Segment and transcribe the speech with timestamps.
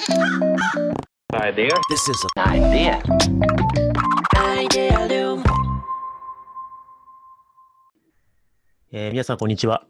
[0.00, 1.76] Idea.
[1.90, 3.02] This is an idea.
[4.34, 5.44] Idealium.
[8.92, 9.84] えー皆さん、こんにちは。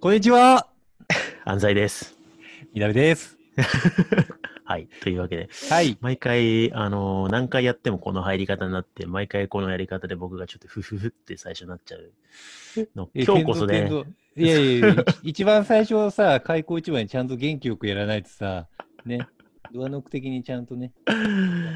[0.00, 0.68] こんにちは。
[1.44, 2.16] 安西です。
[2.74, 3.36] みなみです。
[4.64, 4.86] はい。
[5.02, 5.98] というわけで、はい。
[6.00, 12.12] 毎回、あのー何回やってもこの入り方になって、毎回このやり方で僕がちょっとフフフって最初になっちゃう
[12.94, 13.10] の。
[13.16, 13.90] え今日こそね、。
[14.36, 18.68] いやいやいや、一一番最初さ、開口一番にちゃんと元気よくやらないとさ、
[19.04, 19.26] ね、
[19.72, 21.12] ドアノック的にちゃんとね、や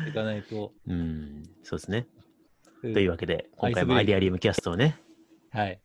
[0.02, 0.72] っていかないと。
[0.86, 2.06] うん、そうですね。
[2.82, 4.98] うんというわけで、今回もアイデアリウムキャストをね、
[5.50, 5.80] はい。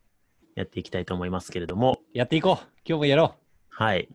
[0.54, 2.66] やっていきたいと思いますけれども、やっていこう。
[2.86, 3.34] 今日もやろ
[3.68, 4.08] はい。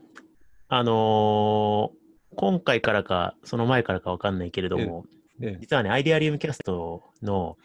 [0.67, 2.01] あのー
[2.37, 5.05] 今回からか、その前からかわかんないけれども、
[5.39, 5.45] う。
[5.45, 7.57] うん実はね、アイデアリウムキャストの、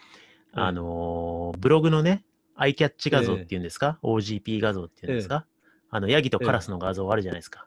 [0.52, 5.46] うんあのーブログのね、アイキャッチ画像っていうんですか、OGP 画像っていうんですか、
[5.90, 7.66] あの、ヤギとカラスの画像あるじゃないですか。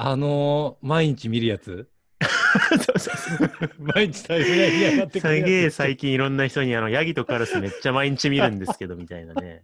[0.00, 1.88] あのー、毎日見るやつ？
[2.20, 3.70] そうそうそう。
[3.78, 5.42] 毎日がってくす。
[5.42, 9.62] げえ最近いろんな人に、あの、ヤギとカラスめっちゃ毎日見るんですけど、みたいなね。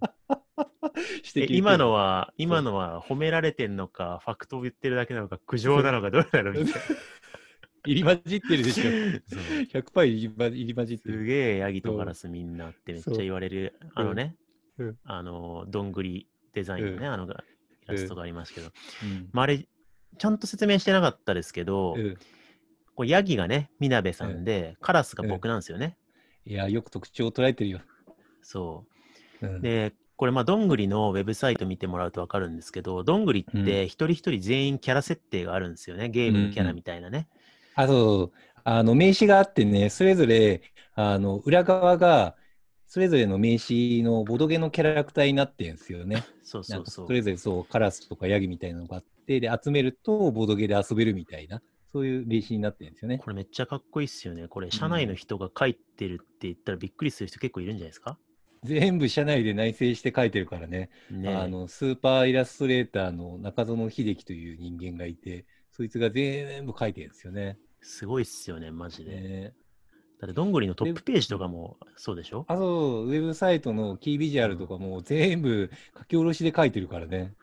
[1.48, 6.72] 今のは、今のは褒められてんのか、ファクトを言ってるだけなのか、苦情なのか、どうなのみたいな。
[7.86, 8.82] 入り混じってるでしょ。
[8.82, 9.40] そう
[9.82, 11.24] 100%入り混入り混じってする。
[11.26, 14.34] げえヤギとカラスみんなってめっちゃ言われる、あのね、
[14.78, 17.44] うんあの、どんぐりデザインのね、うんあのが
[17.88, 18.68] イラストがありますけど、
[19.02, 19.68] うんまあ、あれ、
[20.18, 22.18] ちゃんと説明してなかったですけど、うん
[22.96, 25.96] こうヤギがね、みなべさんで、カラスが僕なんですよね。
[26.46, 27.80] いや、よく特徴を捉えてるよ。
[28.42, 28.84] そ
[29.42, 29.60] うんう。
[29.60, 36.08] で、これ、まあ、どんぐりのウェブサイト見てもらうとわかるんですけど、どんぐりうんって一人一人全員キャラ設定があるんですよね。
[36.08, 37.26] ゲームのキャラみたいなね。
[37.74, 40.62] あと、あの、名刺があってね、それぞれ、
[40.94, 42.36] あの、裏側が、
[42.94, 46.22] それぞれの名刺のボドゲのキャラクターになってるんですよね。
[46.44, 47.12] そうそうんそうそ。
[47.12, 51.60] れぞれそう、カラスとかヤギみたいなのがあって、で、集めるとボドゲで遊べるみたいな、
[51.92, 53.18] そういう名刺になってるんですよね。
[53.18, 54.46] これめっちゃかっこいいっすよね。
[54.46, 58.16] これ、社内の人が書いてるって言ったらびっくりする人結構いるんじゃないですか？
[58.62, 60.88] 全部社内で内製して書いてるからね。
[61.10, 67.58] ねあの、スーパーイラストレーターの中園秀樹という人間がいて、そいつが全部書いてるんですよね。
[67.80, 69.20] すごいっすよね、マジで。
[69.20, 69.54] ね
[70.26, 72.44] だって、どんぐりのトップページとかもそうでしょ？
[72.48, 77.34] あと、ウェブサイトのキービジュアルとかも全部書き下ろしで書いてるからね。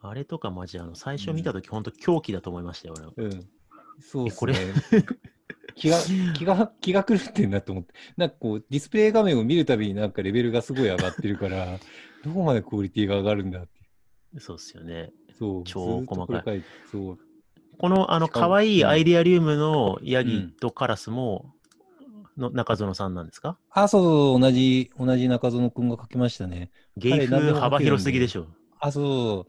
[0.00, 3.26] あれとかマジ、あの、最初見たとき、ほんと狂気だと思いましたよ、俺。
[3.26, 3.48] うん。
[4.00, 4.52] そうっすこれ？
[4.54, 4.60] ね。
[5.76, 5.98] 気が、
[6.36, 7.94] 気が、気が狂ってんなと思って。
[8.16, 11.78] なんかこう、ディスプレイ画面を見るたびになんかレベルがすごい上がってるから、
[12.24, 14.40] どこまでクオリティが上がるんだって。
[14.40, 15.10] そうっすよね。
[15.38, 15.64] そう。
[15.64, 17.18] 超細かいそう。
[17.76, 21.52] この、あの、可愛いうんアイデアリウムのヤギうんとカラスも、
[22.36, 23.58] の中園さんなんですか？
[23.70, 26.70] あ、そうそう、同じ、同じ中園くんが書きましたね。
[26.96, 28.46] 芸風幅広すぎでしょ。
[28.80, 29.46] あ、そ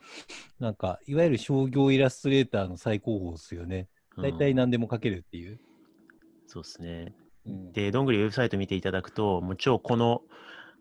[0.59, 0.63] う。
[0.63, 3.87] なんか、いわゆる商業イラストレーターの最高峰ですよね。
[4.17, 5.59] 大体うん何でも書けるっていう。
[6.47, 7.13] そうですね。
[7.45, 10.21] うんで、どんぐりウェブサイト見ていただくと、もう超この、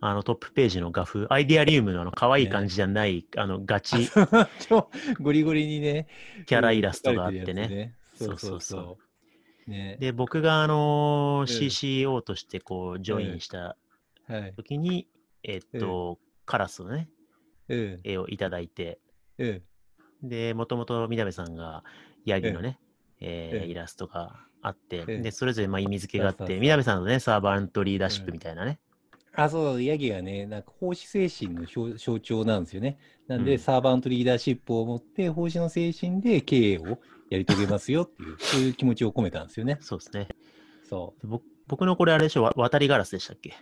[0.00, 4.10] あのトップページの画風、アイデアリウムのあの可愛い感じじゃない、あのガチ
[4.68, 4.90] 超
[5.20, 6.08] ゴリゴリにね、
[6.46, 7.94] キャライラストがあってね。
[8.14, 9.03] そうそうそうそうそう。
[9.66, 9.96] ね。
[10.00, 13.76] で、僕があのーうん CCO としてこう、ジョインした
[14.26, 14.52] はい。
[14.56, 15.06] 時に、
[15.42, 17.08] えっと、カラスのね、
[17.68, 18.00] うん。
[18.04, 18.98] 絵をいただいて、
[19.38, 19.62] うん。
[20.22, 21.84] で、もともとみなべさんが
[22.24, 22.78] ヤギのね、
[23.20, 28.78] えーええイラストがあって、ええで、それぞれまあ意味付けがあって、みなべさんのね、サーバントリーダーシップみたいなね。
[29.36, 32.98] あ、そう、ヤギがね、なんか奉仕精神の象象徴なんですよね。
[33.26, 36.98] なんで、うんサーバントリーダーシップを持って、奉仕の精神で経営を
[37.30, 39.78] やり遂げますよっていう、 そういう気持ちを込めたんですよね。
[39.80, 40.28] そうですね。
[40.88, 41.22] そう。
[41.22, 43.54] で僕僕のこれあれでしょ、わ渡りガラスでしたっけ？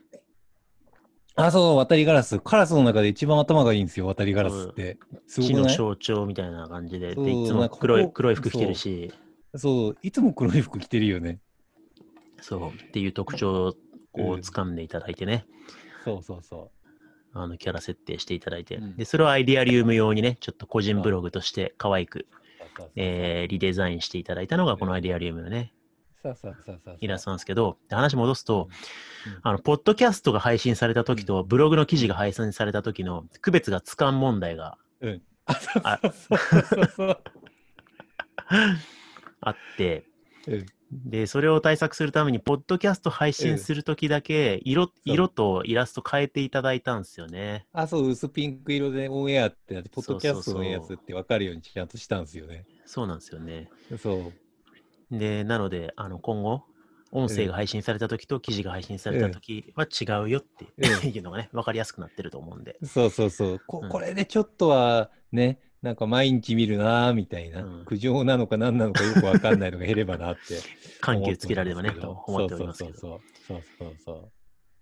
[1.36, 2.40] あ、そう、渡りガラス。
[2.40, 4.98] カラスの中で一番頭がいいんですよ、渡りガラスって。
[5.26, 5.76] すご地のくない？
[5.76, 9.12] 象徴みたいな感じで、そうでいつも黒い黒い服着てるし、
[9.54, 11.40] そう、いつも黒い服着てるよね。
[12.40, 13.78] そう、っていう特徴をこ
[14.16, 15.46] ううん掴んでいただいてね、
[16.04, 16.70] そうそうそ
[17.32, 22.26] あのキャラ設定していただいて、うんで、それをアイデアリウム用にね、ちょっと個人ブログとして可愛く、う。
[22.26, 22.41] そうそうそう
[22.96, 25.72] えーリデザインしていただいたのがこのアイデアリウムのね、
[27.00, 28.68] イラストなんですけど、で話戻すと、
[29.26, 29.38] うん。
[29.42, 35.22] あの、ポッドキャストが配信された時と、ブログの記事が配信された時の区別がつかん問題がうん。
[35.44, 36.00] あ
[39.50, 40.04] って、
[40.46, 47.66] うんで、それを対策するために、ポッドキャスト配信するときだけ色、色とイラスト変えていただいたんですよね。
[47.72, 52.66] あ、そう、薄ピンク色でオンエアってやって、ポッドキャストのやつって分かるようにちゃんとしたんですよね。
[52.84, 53.70] そうなんですよね。
[53.98, 54.32] そ
[55.10, 55.18] う。
[55.18, 56.64] で、なので、あの、今後、
[57.10, 62.78] 音声が配信されたときと記事が配信されたときは違うよってえ いうのがね、分かりやすくなってると思うんで。
[62.84, 63.60] そうそうそう。
[63.66, 67.84] こうんこれでちょっとはね、なんか毎日見るなーみたいな、うん。
[67.84, 70.60] 苦情なのか何なのかよくわかんないのが減ればなって
[71.00, 72.98] 緩急つけられればね、と思思っておりますけど。
[72.98, 74.30] そうそうそうそうそう。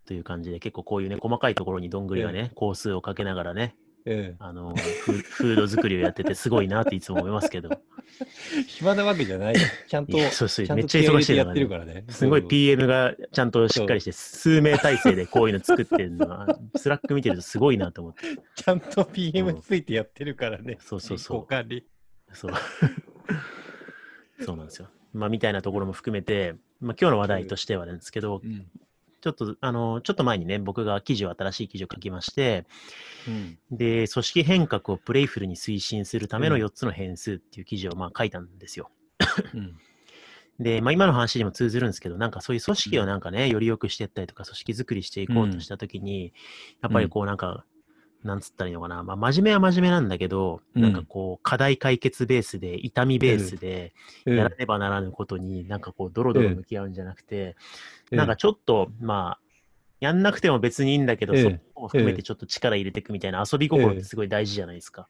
[0.07, 7.71] という感じで、結構こういうね、細かいところにどんぐりがね、工数をかけながらね、そう、うん、あの、フ フード作りをやっててすごいなっていつも思いますけど、
[8.67, 9.57] 暇なわけじゃない。
[9.89, 11.15] ちゃんとそうそうめっちゃ忙しいのがね。
[11.15, 12.05] 気合入れてやってるからね。
[12.09, 18.21] すごいうん PM がちゃんとしっかりして、数名体制でこういうの作ってるのは、 Slack 見てるとすごいなと思って。
[18.55, 21.47] ちゃんと PM ついてやってるからね、そうそうそう。
[21.47, 21.87] 管理
[22.33, 22.53] そう。
[24.43, 24.89] そうなんですよ。
[25.13, 28.67] まあ、みたいなところも含めて、まあ、今日の話題としてはなんですけど、うん
[29.21, 32.67] ちょっと、あの、ちょっと前にね、僕が記事を、新しい記事を書きまして、
[33.29, 33.59] うん。
[33.71, 36.63] で、組織変革をプレイフルに推進するためのうん。
[36.63, 38.91] 4つの変数っていう記事を、まあ、書いたんですよ。
[39.55, 39.77] うん。
[40.59, 46.35] で、まあ、今の話にも通ずるんですけど、なんかそういう組織をなんかね、より良くしていったりとか、組織作りしていこうとしたときに、
[46.83, 47.65] やっぱりこうなんか、
[48.23, 50.83] なんつったらいいのかな、まあ、真面目は真面目なんだけど、うん。
[50.83, 53.95] なんかこう、課題解決ベースで、痛みベースで、
[54.27, 54.37] うん。
[54.37, 57.57] やらねばならぬことに、なんかこう、ドロドロ向き合うんじゃなくて、
[58.11, 58.19] うん。
[58.19, 59.41] なんかちょっと、まあ、
[60.01, 65.09] やんなくても別にいいんだけど、ええそこも含めてちょっと力入れていくみたいな遊び心ってすごい大事じゃないですか。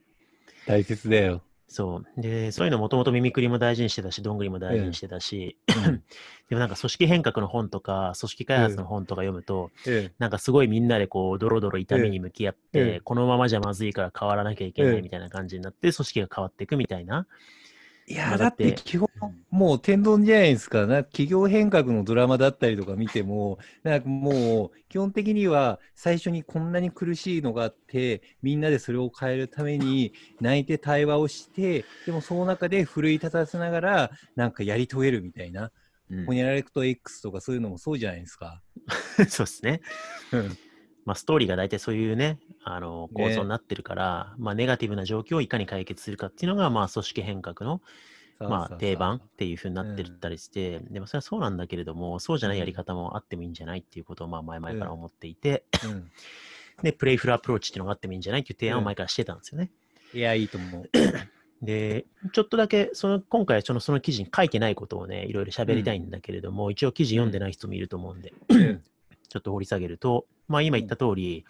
[0.66, 1.42] 大切だよ。
[1.72, 2.20] そう。
[2.20, 5.56] で、そういうのもともと耳くりも大事にしてたし、どんぐりも大事にしてたし、
[5.87, 6.02] うん
[6.50, 17.28] でもなんか組織変革の本とか、組織開発の本とか読むと、えなんかすごいみんなでこう、ドロドロ痛みに向き合って、ええこのままじゃまずいから変わらなきゃいけなええいみたいな感じになって、組織が変わっていくみたいな。
[18.10, 19.08] いやだってて基本、
[19.50, 20.84] もう天丼じゃないですか。
[20.84, 35.70] な企業変革のドラマだったりとか見ても、なんかもう、基本的には最初にこんなに苦しいのがあって、みんなでそれを変えるために泣いて対話をして、でもその中で奮い立たせながら、なんかやり遂げるみたいな。
[36.10, 38.60] うんホニャラレクト X とかそういうのもそうじゃないですか。
[39.30, 39.80] そうですね。
[40.32, 40.58] うん
[41.10, 47.80] まあ、ストーリーが大体そういうね、あの構ね造になってるから、まあ、ネガティブな状況をいかに解決するかっていうのが、まあ、組織変革の、
[48.38, 56.12] まあ、定番っていうふうになってったりして、でもそれはそうなんだけれども、そうじゃないやり方もあってもいいんじゃないっていうことを、まあ、前々から思っていて、うん。
[56.84, 59.72] で、プレイフルアプローチっていうのがあってもいいんじゃないっていう提案を前からしてたんですよね。
[60.14, 60.90] いや、いいと思う。
[61.60, 68.82] で、ちょっとだけ、その、今回はそのその記事に書いてないことをね、いろいろ喋りたいんだけれども、一応記事読んでない人もいると思うんで、うん。
[69.30, 71.44] ちょっと掘り下げると、まあ今言った通り、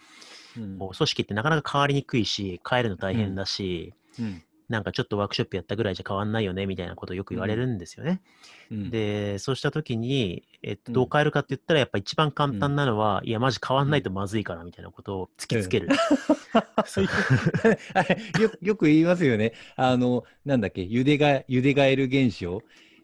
[0.57, 0.77] うん。
[0.77, 4.43] 組織ってなかなか変わりにくいし、変えるの大変だし、うん。
[4.69, 8.21] なんかちょっとワークショップやったぐらいじゃ変わんないよね、みたいなことをよく言われるんですよね。
[8.71, 8.89] うん。
[8.89, 10.93] で、そうしたときに、えっと、うん。
[10.93, 15.89] どう変えるかって言ったら、やっぱ一番簡単なのは、いや、マジ変わんないとまずいから、みたいなことを突きつける。
[18.39, 19.53] よよく言いますよね。
[19.75, 22.61] あの、なんだっけ、ゆでが、ゆでガエル現象。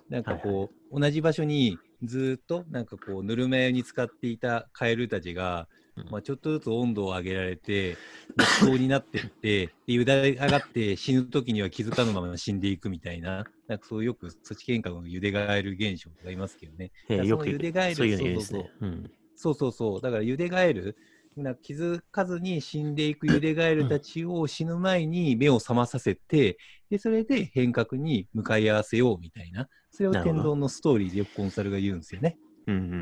[0.09, 7.99] なんかこう、同じ場所にずーっと、なんかこう、ぬるま湯に使っていたカエルたちが、うんまあ、ちょっとずつ温度を上げられて、
[8.35, 16.91] 熱湯になってって、でゆだれ上がって死ぬ時には気づかぬまま死んでいくみたいな、なんかそうよく組織変革のゆでガエル現象がいますけどね。
[17.09, 18.71] えーよくゆでガエルそういうですそうね。
[18.81, 20.01] うんそうそうそう。
[20.01, 20.97] だから、ゆでガエル、
[21.35, 26.57] な気づかずに死んでいくゆでガエルたちを死ぬ前に目を覚まさせて、
[26.89, 29.69] で、それで変革に向かい合わせようみたいな。
[29.91, 32.39] それを天丼のストーリーでよくコンサルが言うんですよね。
[32.67, 32.93] うんうんうんう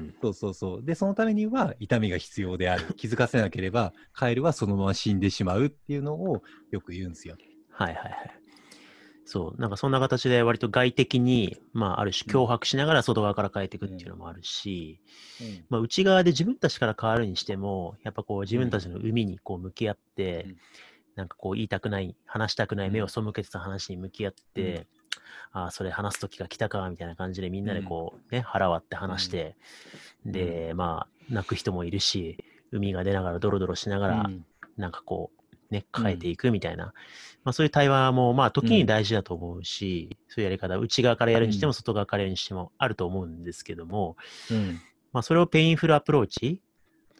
[0.00, 0.84] んそうそうそう。
[0.84, 2.86] で、そのためには痛みが必要である。
[2.96, 7.36] 気づかせなければ、カエルはそのまま死んでしまうっていうのをよく言うんですよ。
[7.70, 8.14] はいはいはい。
[9.26, 15.00] そう、なんかそんな形で割と外的に、まあある種脅迫しながら外側から変えていくっていうのもあるし、
[15.68, 20.56] まあ内側で自分たちから変わるにしても、やっぱこう自分たちの海にこう向き合って、うん
[21.14, 24.88] なんかこう言いたくない、話したくないうん目を背けてた話に向き合って、
[25.52, 29.56] ああ、それ話す時が来たか、みたいな感じでみんなでこうね、腹割って話して、
[30.26, 32.38] で、まあ泣く人もいるし、
[32.72, 34.44] 膿が出ながらドロドロしながら、うん。
[34.76, 36.86] なんかこう、ね、変えていくみたいな、
[37.44, 41.74] まあそういう対話も、まあ時に大事だと思うし、そういうやり方、内側からやるにしても、うん。
[41.74, 44.16] 外側からやるにしてもあると思うんですけども、
[44.50, 44.80] うん。
[45.12, 46.60] まあそれを painful approach、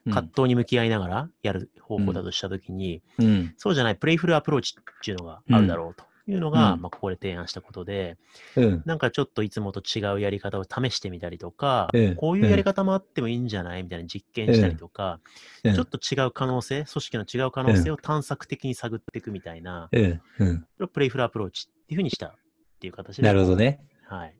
[0.06, 0.12] うん。
[0.12, 3.54] 葛藤に向き合いながらやる方法だとしたときに、うん。
[3.56, 8.16] そうじゃない playful approach っていうのがあるだろうというのが、うんまあここで提案したことで、
[8.56, 15.20] うんなんかちょっといつもと違うやり方を試してみたりとか、ええこういうやり方もあってもいいんじゃないみたいな実験したりとか、
[15.64, 22.32] ええちょっと違う可能性、組織の違う可能性を探索的に探っていくみたいな、プレイフルアプローチっていうふうにしたっ
[22.80, 23.22] ていう形で。
[23.22, 23.80] なるほどね。
[24.06, 24.34] はい。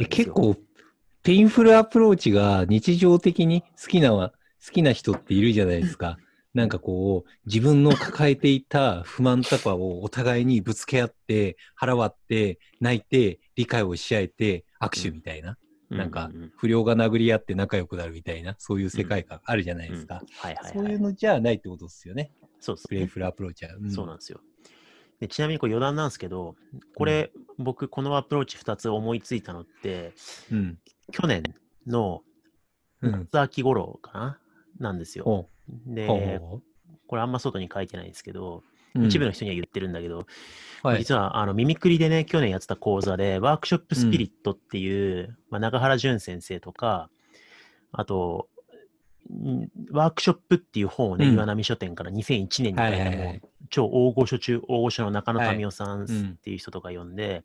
[0.00, 0.56] え結構、
[1.22, 4.30] painful approach が日常的に好きなは、
[4.64, 6.18] 好きな人っているじゃないですか。
[6.54, 15.58] なんかこう、自分の抱えていた不満とかをお互いにぶつけ合って、腹割って、泣いて、理解をし合えて、握手みたいな。
[15.90, 20.22] なんかうう、不良が殴り合って仲良くなるみたいな、そういう世界観あるじゃないですか。
[20.38, 20.72] はいはいはい。
[20.74, 22.30] そういうのじゃないってことですよね。
[22.60, 23.72] そうです playful approach は。
[23.90, 24.40] そうなんですよ。
[25.20, 26.54] でちなみにこれ余談なんですけど、
[26.94, 30.12] これ、僕、このアプローチ2つ思いついたのって、
[30.50, 30.78] うん。
[31.10, 31.42] 去年
[31.86, 32.22] の
[33.02, 33.28] うん。
[33.30, 34.38] 夏秋頃かな、
[34.78, 35.48] なんですよ。
[35.68, 36.40] ほで、
[37.06, 38.62] これあんま外に書いてないんですけど、
[38.94, 40.26] う一部の人には言ってるんだけど、
[40.82, 40.98] はい。
[40.98, 47.10] 実はあのミミクリでね、去年やってた講座で、ワークショップスピリットっていう、まあ、中原淳先生とか、
[47.92, 48.48] あと、
[49.32, 56.06] んワークショップっていう本をね、うん岩波書店から2001年に書いた、超大御所中大御所の中野民夫さんっ
[56.42, 57.42] ていう人とか呼んで、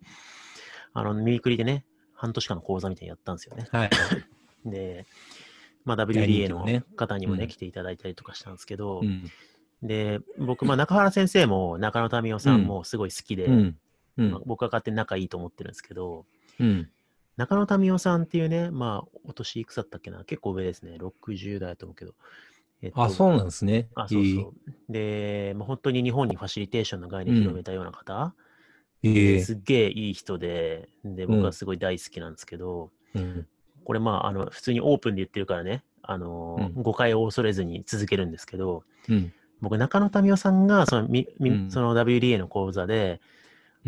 [0.93, 3.67] あの、ミミクリでね、半年間の講座みたいにやったんですよね。
[3.71, 3.89] はい。
[4.65, 5.05] で、
[5.85, 9.29] まあ、大 WDA の方にもね、うん来ていただいたりとかしたんですけど、うん。
[9.81, 13.77] で、僕、まあ、中原先生も中野民夫さんもすごい好きで、うん。
[14.17, 14.41] うんまあ。
[14.45, 16.25] 僕は勝手に仲いいと思ってるんですけど、
[16.59, 16.89] うん。
[17.37, 22.13] 中野民夫さんっていうね、まあ、お年いくつだったっけな、結構上ですね、60代だと思うけど。
[22.81, 23.89] えっとあ、そうなんですね。
[23.95, 24.91] あそうそう。
[24.91, 28.33] で、まあ、本当に日本にファシリテーションの概念を広めたような方、
[29.03, 33.47] えええすっげえいい人で、で、僕はすごい大好きなんですけど、うん。
[33.89, 39.33] これまあ、あの、普通にオープンで言ってるからね、あのーうん誤解を恐れずに続けるんですけど、うん。
[39.61, 43.19] 僕、中野民夫さんが、その、みみうんその WDA の講座で、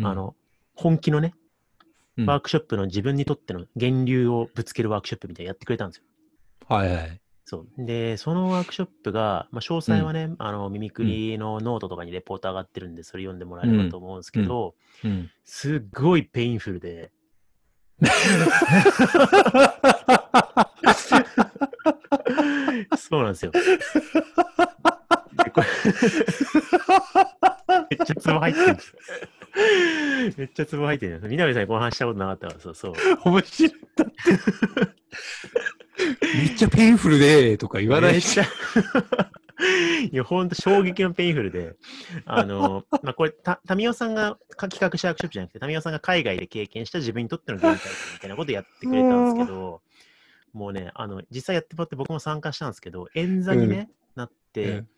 [0.00, 0.34] うんあ、の、
[0.74, 1.36] 本気のね、
[2.16, 6.04] うんワークショップの自分にとっての源流をぶつけるワークショップみたいなのやってくれたんですよ。
[6.66, 7.20] はいはい。
[7.44, 7.86] そう。
[7.86, 15.30] で、そのワークショップが、まあ、詳細はね、あの、ミミクリのノートとかにレポート上がってるんで、それ読んでもらえればと思うんですけど、うん。
[15.44, 17.12] すっごい painful で、
[22.96, 23.52] そうなんですよ。
[27.90, 28.66] めっちゃツボ入ってる。
[30.36, 31.28] めっちゃツボ入ってるんです。
[31.28, 32.94] 南さんにこの話したことなかったから、そうそう。
[33.24, 33.72] 面白い。
[33.96, 34.14] だって。
[36.34, 38.40] めっちゃ painful で、とか言わないし。
[40.10, 41.76] いや、ほんと衝撃の painful で、
[42.24, 49.82] あの、まあ、これ、た、タミオさんが企画したワークショップじゃなくて、タミオさんが海外で経験した自分にとっての原体験みたいなことをやってくれたんですけど、
[50.52, 54.88] もうね、あの、実際やってもらって僕も参加したんですけど、円座にね、なって、うん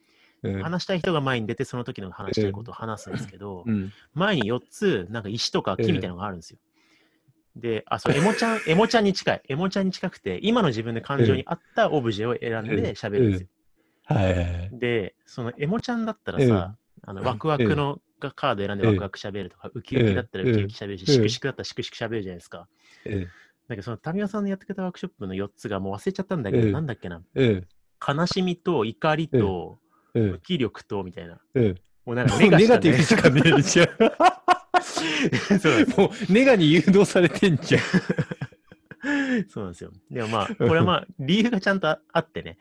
[0.60, 3.92] 話したい人が前に出て、その時の話したいことを話すんですけど、うん。
[4.12, 6.58] 前に4つ、なんか石とか木みたいなのがあるんですよ。
[7.56, 9.42] で、あ、そう、エモちゃん、エモちゃんに近い。
[9.48, 13.48] エモちゃんに近くて、今の自分の感情に合ったオブジェを選んで喋るんですよ。
[14.04, 14.70] はいはいはい。
[14.72, 22.68] で、そのエモちゃんだったらうんさ、あのワクワクのがカード選んでうんワクワク喋るとか、ウキウキだったらウキウキ喋るし、うんシクシクだったらシクシク喋るじゃないですか。
[23.06, 23.22] うん。
[23.22, 23.28] だ
[23.70, 27.22] けど、そのタミヤさんのやってくれたワークショップの4つがもう忘れちゃったんだけど、うんなんだっけな。
[27.34, 27.66] うん。
[28.06, 29.78] 悲しみと怒りと
[30.14, 30.38] うん無。
[30.38, 31.38] 気力とみたいな。
[31.54, 31.74] うん。
[32.04, 33.88] もうなんかネガネガティブしかねえじゃん。
[35.96, 37.82] もうネガに誘導されてんじゃん。
[39.48, 39.92] そうなんですよ。
[40.10, 42.58] でもまあ、これはまあ、 理由がちゃんとああってね、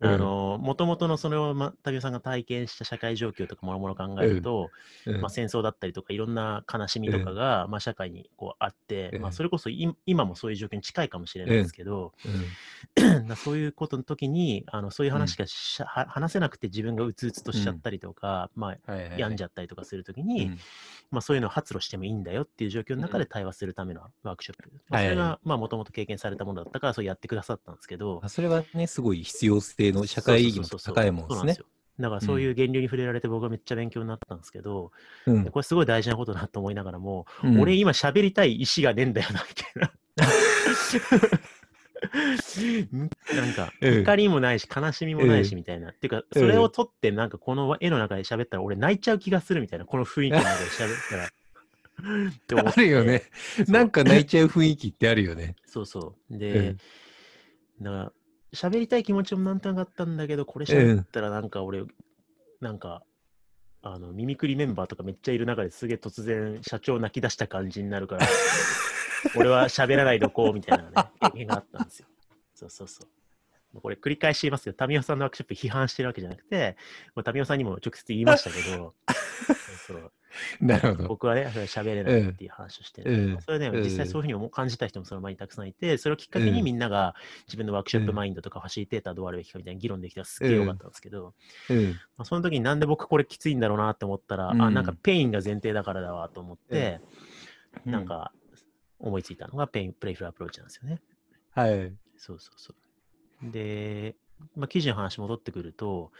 [0.00, 0.10] うん。
[0.10, 4.70] あの、もともとのそれを、ま、タビオさんが体験した社会状況とかもろもろ考えると、
[5.20, 9.22] まあ、戦争だったりとかいろんな悲しみとかが、まあ、社会にこうあって、うん。
[9.22, 12.12] まあ、それこそい今もそういう状況に近いかもしれないですけど、
[13.36, 19.18] そういうことの時にあのそういう話がしゃ、は話せなくて自分がうつうつとしちゃったりとか、まあ、はいはい。
[19.18, 20.58] 病んじゃったりとかする時に、うん。
[21.10, 24.70] まあ、そういうのを発露してもいいんだよっていう状況の中で対話するためのワークショップ。
[24.88, 31.66] まあ、それがまあもともと経験されたものだったからそうやってくださったんですけど、あそれはね、すごい必要性の社会意義のそうそうそうそう高いもんですね。
[32.00, 34.92] だからそういう源流に触れられて僕はめっちゃ勉強になったんですけど、
[35.26, 39.92] うんでこれすごい大事なことだなと思いながらも、うん俺今喋りたい意思がねえんだよな、みたいな。
[42.98, 45.90] ん なんか、うん怒りもないし、悲しみもないし、うんみたいな。
[45.90, 51.28] っていうか、うんそれを取って、なんかこの絵の中で喋ったら、俺泣いちゃう気がするみたいな、この雰囲気の中で喋ったら。
[52.34, 53.22] って思っあてるよね。
[53.68, 55.56] なんか泣いちゃう雰囲気ってあるよね。
[55.66, 56.34] そうそう。
[56.34, 56.76] うでん、
[57.80, 58.12] だから、
[58.52, 61.84] 喋りたい気持ちもなんとなくあったんだけど、これ喋ったらなんか俺、
[62.60, 63.02] なんか、
[63.82, 68.26] あの、ミミクリメンバーとかめっちゃいる中ですげえ突然社長泣き出した感じになるから、
[69.36, 72.06] 俺は喋らないでおこうみたいなね、経験があったんですよ。
[72.54, 73.80] そうそうそう。
[73.80, 76.76] これ繰り返し言いますけど、タミオさんのワークショップ批判してるわけじゃなくて、
[77.14, 78.94] もうタミオさんにも直接言いましたけど、
[79.86, 80.12] そう
[80.60, 81.08] なるほど。
[81.08, 87.14] 僕はね、それ喋れないっていう話をして、うんそれね、うん実際そういうふうに感じた人もその前にたくさんいて、それをきっかけにうんみんなが
[87.46, 91.34] 自分のワークショップうんマインドとかファシリテーターどうあるべきかみたいな議論できたらすっげえよかったんですけど、
[91.70, 91.92] うん。
[91.92, 97.00] まあ、その時になんで僕これきついんだろうなって思ったら、あ、うんなんか pain が前提だからだわと思って、
[97.84, 98.32] うんなんか
[98.98, 101.00] 思いついたのが pain、playful アプローチなんですよね。
[101.54, 101.92] はい。
[102.16, 102.74] そうそうそ
[103.42, 103.50] う。
[103.50, 104.14] で、
[104.56, 106.12] まあ、記事の話戻ってくると、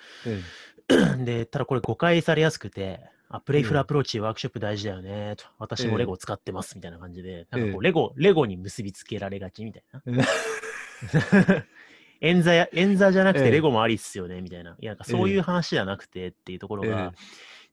[0.91, 3.01] うん で、ただこれ誤解されやすくて、
[3.33, 5.45] あ、プレイフルアプローチ、ワークショップ大事だよね、と。
[5.59, 10.03] 私もレゴ使ってます、みたいな感じで、なんかこうう、レゴ、レゴに結びつけられがちみたいな。
[10.05, 10.21] うん。
[12.21, 14.77] 演座や、演座じゃなくて レゴもありっすよね、みたいな。
[14.79, 17.15] いや、なんかそういう話じゃなくてっていうところが、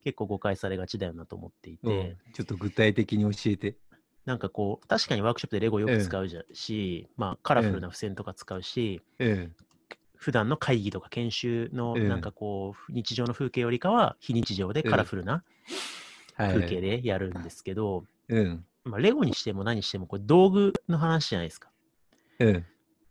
[0.03, 3.75] 結構誤解されがちだよなと思っていて、ちょっと具体的に教えて。
[4.25, 9.01] なんかこう、確かにワークショップでレゴよく使うじゃし、まあカラフルな付箋とか使うし、
[10.19, 15.43] 普段の会議とか研修のなんかこう、日常の風景よりかは非日常でカラフルな
[16.38, 18.03] 風景でやるんですけど、
[18.83, 21.69] まあ、レゴにしても何してもこれ道具の話じゃないですか。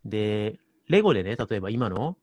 [0.05, 2.15] で、レゴでね、例えば今の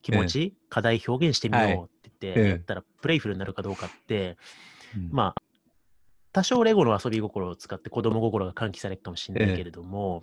[0.00, 4.38] 気持ち、課題表現してみようって言って、やったらプレイフルになるかどうかって、
[5.10, 5.42] まあ、
[6.32, 10.22] 多少レゴの遊び心を使って子供心が喚起されるかもしれないけれども、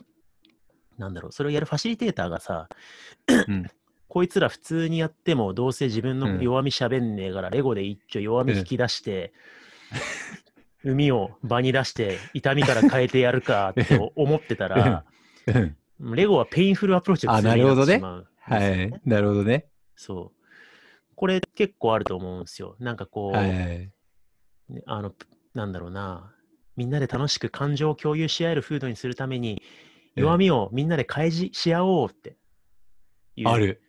[0.98, 2.68] なんだろう、それをやるファシリテーターがさ、
[4.10, 9.32] こいつら普通にやっても、どうせ自分の弱みしゃべんねえから、レゴで一丁弱み引き出して、
[10.84, 15.06] 膿を場に出して、痛みから変えてやるか って思ってたら、
[16.00, 19.01] レゴは painful アプローチをするになってしまう、ね、はい。
[19.06, 19.68] なるほどね。
[19.96, 21.16] そう。
[21.16, 22.75] これ結構あると思うんですよ。
[22.80, 23.92] なんかこう、はいはい、
[24.88, 25.13] あの、
[25.54, 26.34] なんだろうな、
[26.75, 29.62] みんなで楽しく感情を共有し合える風土にするために、
[30.16, 32.38] 弱みをみんなで開示し合おうって
[33.36, 33.82] いう、ある。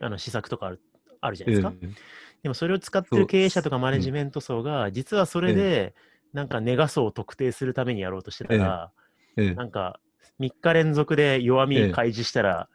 [0.00, 0.80] あの施策とかある
[1.20, 1.68] あるじゃないですか。
[1.68, 1.94] うん、
[2.42, 5.94] でもそれを使ってる経営者とかマネジメント層が、実はそれで、
[6.32, 8.90] なんかネガ層を特定するためにやろうとしてたら、
[9.36, 10.00] なんか
[10.40, 12.68] 3日連続で弱み開示したら、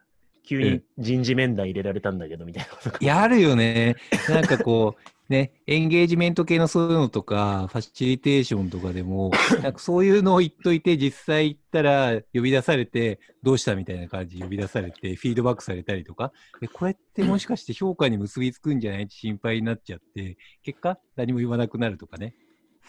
[0.43, 3.95] 急に人事面談入れられたんだけどみたいなやるよね。
[4.29, 9.31] なんかこう、ね、エンゲージメント系のそういうのとか、ファシリテーションとかでも、
[9.61, 16.33] なんかそういうのを言っといて、実際行ったら呼び出されて、どうしたみたいな感じで呼び出されて、フィードバックされたりとか、
[16.63, 22.33] えこれってもしかして評価に結びつくんじゃないって心配になっちゃって、結果、何も言わなくなるとかね。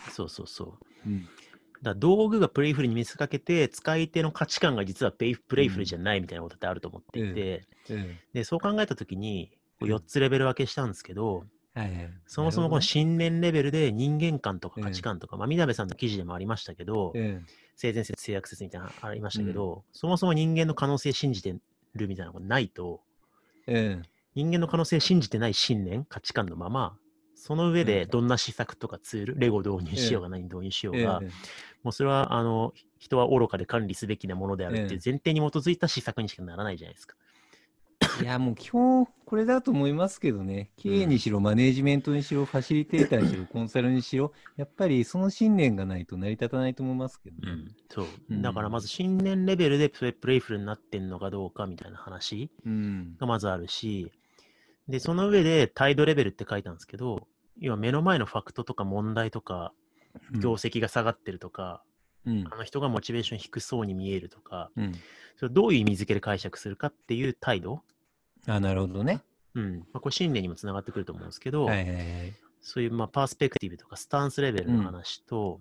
[0.09, 1.09] そうそうそう。
[1.09, 1.29] うん。
[1.83, 7.97] だ道具がプレイフルに見せかけて、使い手の価値観が実はプレイフルじゃないみたいなことってあると思っていて、うん。
[7.97, 9.51] うん、でそう考えたときに、
[9.83, 17.13] 4つレベル分けしたんですけど、はいはい、そもそもこの信念レベルで人間観とか価値観とか、まあ、みなべさんの記事でもありましたけど、
[17.77, 21.55] 性善説、性悪説みたいなのありましたけど、そもそも人間の可能性信じて
[21.95, 23.01] るみたいなことないと、
[24.35, 26.97] 人間の可能性信じてない信念、価値観のまま、
[27.35, 31.21] その上でどんな施策とかツール、レゴ導入しようが何導入しようが、
[31.83, 37.17] もうそれはあの人は愚かで管理すべきなものであるっていう前提に基づいた施策にしかならないじゃないですか。
[38.23, 47.53] いや、もう基本、これだと思いますけどね、経営にしろ、マネージメントにしろ、ファシリテーターにしろ、 コンサルにしろ、やっぱりその信念がないと成り立たないと思いますけどね。
[47.53, 52.51] うん、そう、うん、だからまず信念レベルでプレイフルになってんのかどうかみたいな話
[53.21, 54.11] がまずあるし、
[54.89, 57.29] で、その上で態度レベルって書いたんですけど、
[57.61, 59.73] 要は目の前のファクトとか問題とか、
[60.41, 61.85] 業績が下がってるとか、
[62.27, 64.93] うん、あの人がモチベーション低そうに見えるとか、うん、
[65.37, 67.85] それどういう意味付けで解釈するかっていう態度
[68.47, 69.23] あ、なるほどね。
[69.55, 69.79] うん。
[69.79, 75.61] まあ、これ信念にもつながってくると思うんですけど、はいはいはい、そういうまあパースペクティブとかスタンスレベルの話と、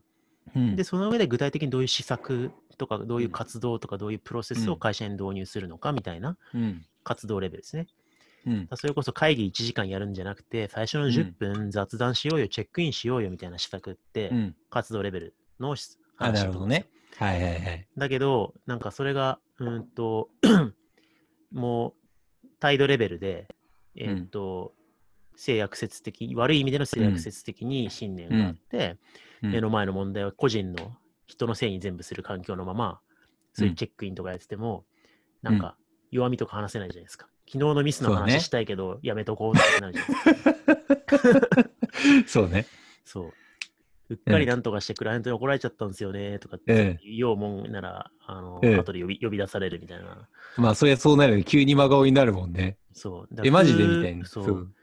[0.56, 6.38] うん、で、その上で具体的にどういう施策とか、どういう活動とか、どういうプロセスを会社に導入するのかみたいな
[7.04, 7.88] 活動レベルですね。
[8.48, 14.32] うん、それこそ会議1時間やるんじゃなくて、最初の10分雑談しようよ、チェックインしようよみたいな施策って、
[14.70, 16.88] 活動レベルの話なるほどね。
[17.18, 17.88] はいはいはい。
[17.98, 20.30] だけど、なんかそれが、うんと
[21.52, 21.99] もう
[22.60, 23.48] 態度レベルで、
[23.96, 24.74] えー、っと、
[25.34, 28.98] うん、性悪説的、悪い意味での性悪説的に信念があって、
[29.42, 30.96] うん、目の前の問題は個人の
[31.28, 33.00] 人のせいに全部する環境のまま、
[33.54, 34.86] そういうチェックインとかやってても、
[35.42, 35.76] なんか
[36.12, 37.28] 弱みとか話せないじゃないですか。
[37.48, 41.70] 昨日のミスの話したいけど、やめとこうってなるじゃないですか。
[42.28, 42.66] そうね。
[43.06, 43.34] そう。
[44.10, 50.28] うっかりなんとかしてクライアントに怒られちゃったんですよねとかって言おうもんなら、あの、ええ、後で呼び呼び出されるみたいな。
[50.58, 52.78] まあ、そりゃそうなるよ急に真顔になるもんね。
[52.92, 53.42] そう。
[53.44, 53.86] え、マジで？
[53.86, 54.26] みたいな。
[54.26, 54.74] そう。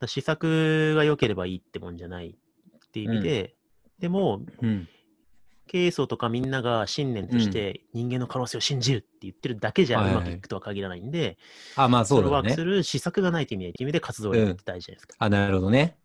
[0.00, 3.54] だ施策が良ければいいってもんじゃないっていう意味で、
[3.96, 4.88] うん、でも、うん、
[5.66, 11.38] 経営層とかみんなが信念として人間の可能性を信じるって言ってるだけじゃうまくいくとは限らないんで、
[11.76, 12.34] あ、まあそうだね。
[12.34, 15.14] ワークする施策がないという意味で、意味で活動力って大事じゃないですか。
[15.18, 15.96] あ、なるほどね。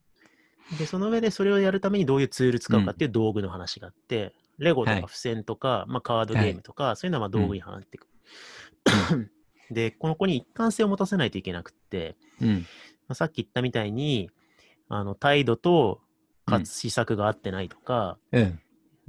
[0.77, 8.07] で、その上でそれをやるためにどういうツール使うかっていう道具の話があって、うん、レゴとか付箋とか、はい、まあ、カードゲームとか、はい、そういうのはまあ道具に話ってく。
[9.11, 9.15] る。
[9.17, 9.31] うん、
[9.73, 12.63] で、この子に一貫性を持たせないといけなくって、うん、ま
[13.09, 14.29] あ、さっき言ったみたいに、
[14.89, 16.01] あの態度と
[16.45, 18.59] かつ施策が合ってないとか、うん、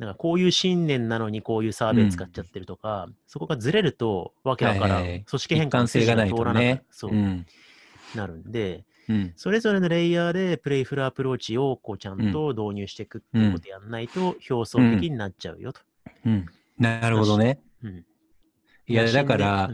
[0.00, 7.12] なんかこういう信念なのにこういうサーベイ使っちゃってるとか、そこがずれるとわけわからん、組織変換性がないとね、そう、
[8.14, 15.80] なるんで、うん、それぞれのレイヤーでプレイフルアプローチをこうちゃんと導入していくっていうことやんないと表層的になっちゃうよと。
[16.24, 16.46] うん、
[16.78, 17.60] なるほどね。
[17.82, 18.04] うん、
[18.86, 19.68] いや、だから、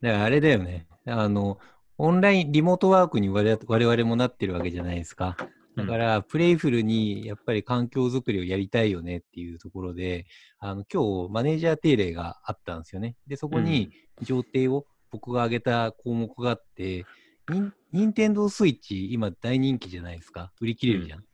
[0.00, 0.86] だからあれだよね。
[1.06, 1.58] あの、
[1.96, 5.36] オンライン、リモートワークに我々我々もなってるわけじゃないですか。
[5.76, 10.26] だから、プレイフルにやっぱり環境づくりをやりたいよねっていうところで、
[10.60, 13.16] あの、今日マネージャー定例があったんですよね。
[13.26, 13.90] で、そこに
[14.22, 17.04] 条定を僕が挙げた項目があって、
[17.48, 20.52] ニン任天堂スイッチ今大人気じゃないですか。
[20.60, 21.24] 売り切れるじゃん。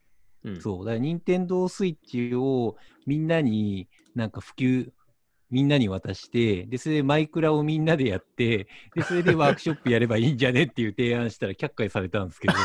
[0.45, 0.85] うん、そう。
[0.85, 4.89] だから任天堂スイッチをみんなになんか普及、
[5.49, 12.53] みんなに渡して、で、それでマイクラをみんなでやって、で、それでワークショップやればいいんじゃねっていう提案したら却下されたんですけど、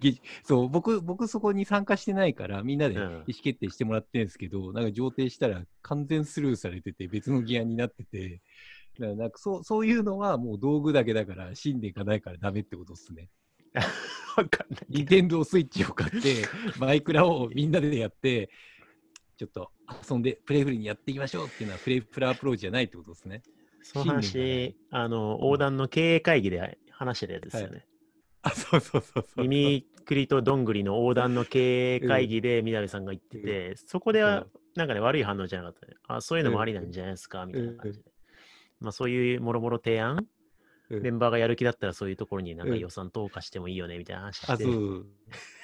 [0.00, 8.40] ぎそう、僕、僕そこに参加してないから、みんなで意うん思決定してもらってるんですけど、なんか上呈したら完全スルーされてて、別の議案になってて、
[8.98, 13.28] なんかそう そういうのはもう道具だけだから、信念がないからダメってことですね。
[14.36, 16.44] わかんないニンテンドースイッチを買って、
[16.78, 18.50] マイクラをみんなでやって、
[19.36, 19.70] ちょっと
[20.08, 23.42] 遊んで、プレイフルにやっていきましょうっていうのは、プレイフルアプローチじゃないってことですね。
[23.82, 27.86] その話、あの、横断の経営会議で話してるやつですよね。
[28.42, 29.48] あ、そうそうそうそう。
[29.48, 35.94] 耳くりとどんぐりの横断の経営会議で南さんが言ってて、そこではなんかね、悪い反応じゃなかったね。
[36.08, 38.11] あ、そういうのもありなんじゃないですか、みたいな感じで。
[38.82, 40.26] まあそういうもろもろ提案、うん
[41.00, 45.06] メンバーがやる気だったらそういうところになんかうん予算投下してもいいよね、みたいな話あ、して、そう。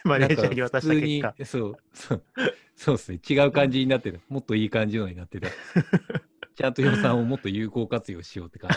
[0.04, 2.22] マネージャーに渡した結果、そう、そう、
[2.74, 3.20] そうですね。
[3.28, 4.22] 違う感じになってる。
[4.30, 5.48] もっといい感じのになってた。
[6.56, 8.76] ちゃんと予算をもっと有効活用しようって感じ。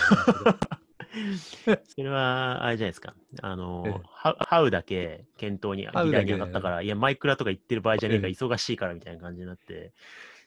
[1.95, 3.15] それは、あれじゃないですか。
[3.41, 9.93] あのええ、ハハウだけ検討に、議題に上がったから、いや、マイクラとか言ってる場合じゃねえか、ええ忙しいからみたいな感じになって、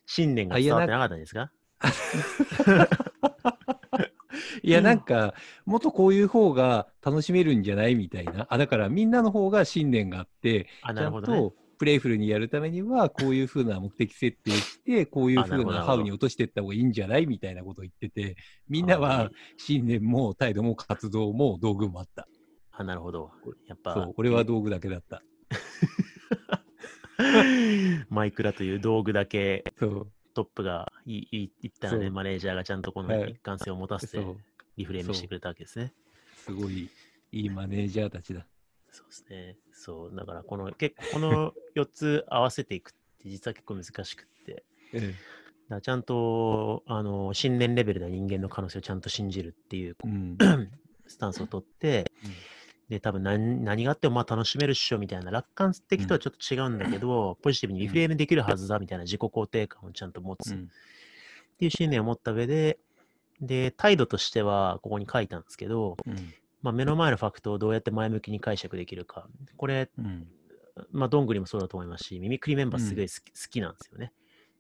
[0.07, 1.51] 信念が伝わってなかったんですか？
[4.67, 5.35] いや、なんか、
[5.67, 7.95] もっとこういう方が楽しめるんじゃない？
[7.95, 8.47] みたいな。
[8.49, 11.39] あ、だからみんなの方が信念があって、あ、ちゃんなるほどね。
[11.39, 17.27] とプレイフルにやるためには、こういうふうな目的設定して、こういうふうあなハウに落としていった方がいいんじゃない？
[17.27, 18.37] みたいなことを言ってて、
[18.69, 22.29] みんなあは信念も態度も活動も道具もあった。
[22.73, 23.31] あ、なるほど。
[23.67, 25.23] やっぱ、そう、俺は道具だけだった。
[28.09, 34.37] マイクラという道具だけそう、トップがいいいったらね、マネージャーがちゃんとこのはい一貫性を持たせてそう、
[34.77, 35.93] リフレームしてくれたわけですね。
[36.37, 36.91] すごい
[37.33, 38.47] いいマネージャーたちだ。
[38.91, 39.57] そうですね。
[39.73, 45.15] そう、だからこの結構この4つ合わせていくって実は結構難しくって、えだか
[45.69, 50.71] らちゃんとあの信念レベルで人間の可能性をちゃんと信じるっていうえうん。
[51.07, 52.11] スタンスを取って、
[52.89, 60.69] で、多分何何があってもまあ楽しめるっしょみたいな楽観的とはちょっと違うんだけど、ポジティブにリフレームできるはずだみたいな自己肯定感をちゃんと持つっうん
[61.57, 62.79] ていう信念を持った上で、
[63.41, 66.15] で、態度としてはここに書いたんですけど、うん
[66.63, 69.29] まあ、目の前のファクトをどうやって前向きに解釈できるか。
[69.57, 70.27] これ、うん
[70.93, 74.13] まあ、どんぐりもそうだと思いますし、ミミクリメンバーすごい好き,、好きなんですよね。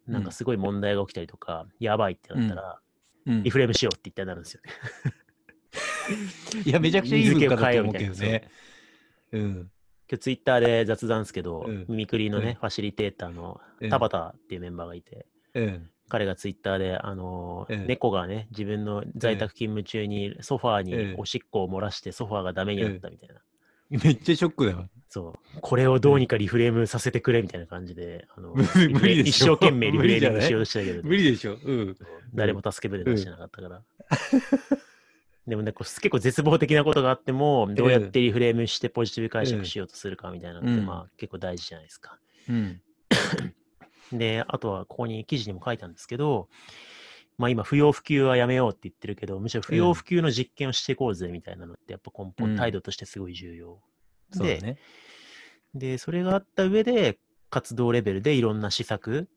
[0.06, 2.78] なんかすごい問題が起きたりとか、やばいってなったら、
[3.26, 4.70] うんリフレームしようって言ったらなるんですよね。
[6.66, 8.50] いや、めちゃくちゃいい文化だと思うけどね。
[9.32, 9.52] うん。
[9.52, 9.70] 今
[10.10, 15.90] 日ツイッターで雑談ですけど、うんミミクリのね、うんファシリテーターのうん田畑っていうメンバーがいて、うん。
[16.14, 23.34] 彼がツイッターで、あのーうん猫がね、自分の在宅勤務中にソファーにうんおしっこを漏らしてソファーがダメになったみたいな。
[23.90, 24.88] めっちゃショックだわ。
[25.08, 25.58] そう。
[25.60, 30.42] これをどうにかリフレームさせてくれみたいな感じで、あの無リフレ無理でしょ一生懸命リフレーミング無理じゃない？
[30.42, 31.58] しようとしたけど、無理でしょ？
[31.64, 31.96] うん。
[32.34, 33.82] 誰も助け舟出してなかったから。
[35.46, 42.18] でもね、結構絶望的なことがあっても、 どうやってリフレームしてポジティブ解釈しようとするかみたいなのって、うんまあ結構大事じゃないですか。
[42.48, 42.80] うん。
[44.18, 46.48] で、あとはここに記事にも書いたんですけど、
[47.36, 53.80] まあ今不要不急はやめようって言ってるけど、むしろ不要不急の実験をしていこうぜみたいなのってやっぱ根うん本態度としてすごい重要。
[54.30, 54.78] でそうだね。
[55.74, 57.18] で、それがあった上で、
[57.50, 59.28] 活動レベルでいろんな施策、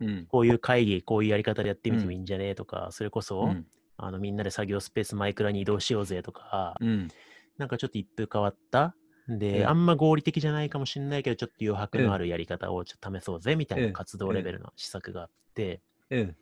[0.00, 0.26] うん。
[0.26, 3.66] こういう会議、こういうやり方でやってみてもいいんじゃねえとか、それこそ、うん。
[4.00, 7.08] あのみんなで作業スペースマイクラに移動しようぜとか、うん。
[7.56, 8.94] なんかちょっと一風変わった。
[9.28, 16.36] で、うんあんま合理的じゃないかもしれないけど、ちょっと余白のあるやり方をちょっと試そうぜみたいうんな活動レベルの施策があって、うん。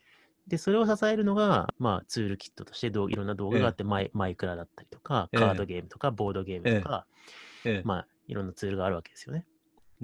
[0.46, 7.07] で、それを支えるのが、まあ、ツールキットとしてどういろんな動画があって、マイマイクラだったりとか、うんカードゲームとか、ボードゲームとか、
[7.64, 7.83] うん。
[7.85, 9.44] まあ、いろんなツールがあるわけですよね。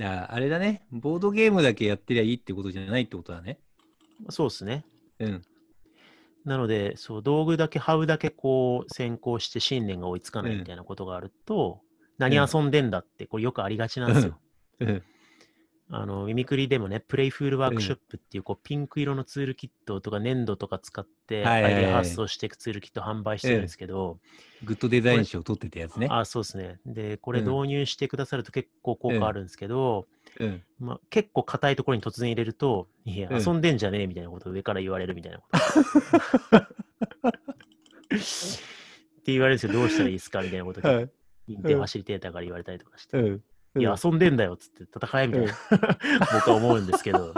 [0.00, 0.84] ああれだね。
[0.90, 3.58] ボードゲームだけやってりゃいいってことじゃないってことだね。
[4.30, 4.84] そうですね。
[5.20, 5.42] うん。
[6.44, 11.80] なので、そう、道具だけ、ハウだけこう、先行して信念が追いつかないみたいなことがあると、
[12.28, 14.38] 何遊んでんだって、これよくありがちなんですよ。
[14.80, 15.02] うん。
[15.94, 24.18] あの、ミミクリでもね、プレイフールワークショップっていう、こう、ピンク色のツールキットとか粘土とか使って、アイデア発想していくツールキット販売してるんですけど、
[24.64, 26.06] グッドデザイン賞取ってたやつね。
[26.10, 26.78] あ、そうですね。
[26.86, 30.06] で、これうん導入してくださると結構効果あるんですけど、
[30.40, 30.62] うん。
[30.78, 35.58] まあ、結構硬いところに突然入れると、いや、うん遊んでんじゃねえみたいなことを上から言われるみたいなこと。
[39.26, 41.10] 言われるんですよ、どうしたらいいですかみたいなことを、はい。
[41.48, 43.42] 認定ファシリテーターから言われたりとかして、う
[43.76, 43.80] ん。
[43.80, 45.54] いや、遊んでんだよっつって戦えみたいな、
[46.34, 47.34] 僕は思うんですけど、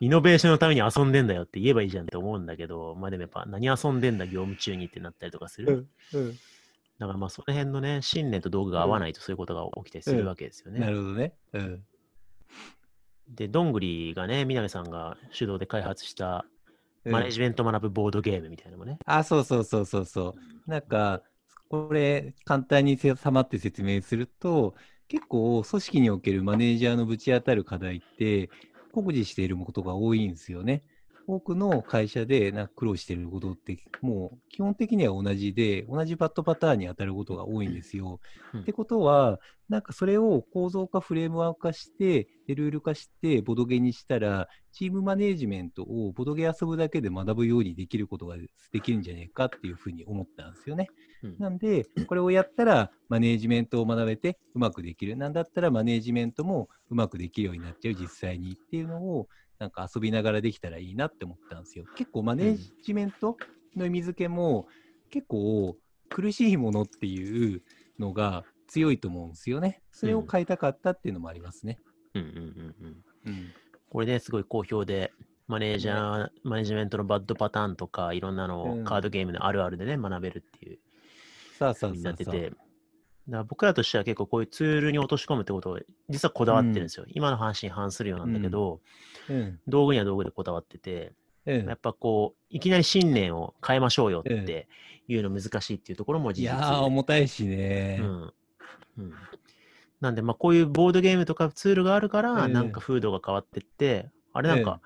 [0.00, 5.88] イノベーションのために遊んでんだよって言えばいいじゃんって思うんだけど、まあでもやっぱ何遊んでんだ業務中にってなったりとかする。
[6.12, 6.20] うん。
[6.20, 6.32] うん。
[6.98, 10.80] だからまあその辺のね、信念と道具が合わないとそういうことが起きたりするわけですよね。
[10.80, 11.34] なるほどね。
[11.52, 11.84] うん。
[13.28, 16.44] で、どんぐりがね、南さんが主導で開発した
[17.04, 18.98] うんマネジメント学ぶボードゲームみたいなのもね。
[19.04, 20.34] あ、そうそうそうそうそ
[20.66, 20.70] う。
[20.70, 21.20] なんか、
[21.88, 24.74] これ、簡単にさまって説明すると、
[25.08, 28.50] 結構、組織におけるマネージャーのぶち当たる課題って、
[28.92, 30.84] 酷似していることが多いんですよね。
[31.26, 38.20] 多くの会社でなんか苦労していることって、もう基本的には同じで、同じバットパターンに当たることが多いんですよ。
[38.52, 48.36] うんってことは、なんかそれを構造化、フレームワーク化して、でルール化して、ボドゲにしたら、チームマネージメントをボドゲ遊ぶだけで学ぶようにできることが
[48.72, 50.88] できるんじゃないかっていうふうに思ったんですよね。
[51.22, 55.16] うんなんで、これをやったらマネージメントを学べてうまくできる。
[55.16, 61.84] なんだったらマネージメントもうまくできるようになっちゃう、実際にっていうのを、なんか遊びながらできたらいいなって思ったんですよ。
[61.96, 63.36] 結構マネージメント
[63.76, 64.66] の意味付けも
[65.10, 65.76] 結構
[66.08, 67.62] 苦しいものっていう
[67.98, 69.82] のが強いと思うんですよね。
[69.92, 71.78] それを変えたかったっていうのもありますね。
[72.14, 73.04] うんうんうんうん。
[73.26, 73.52] うん。
[73.88, 75.12] これね、すごい好評で、
[75.46, 80.78] マネージャー、マネジメントのバッドパターンとか、いろんなのうんをカードゲームのあるあるでね、学べるっていう
[81.58, 82.52] さあさあさあってて、
[83.28, 87.06] だから僕らとしては結構こういうツールに落とし込むってことを実はこだわってるんですよ。
[87.08, 88.80] 今の話に反するようなんだけど、
[89.28, 89.58] うん。
[89.66, 91.12] 道具には道具でこだわってて、
[91.46, 94.66] うんやっぱこう、いきなり信念を変えましょうよって
[95.08, 97.98] いうの難しいっていうところも事実いやー、重たいしね。
[98.00, 98.32] うん。
[98.98, 99.12] うん。
[100.00, 104.80] なんで、まあ、こういうボードゲームとかツールがあるから、ええなんか風土が変わってって、あれなんか、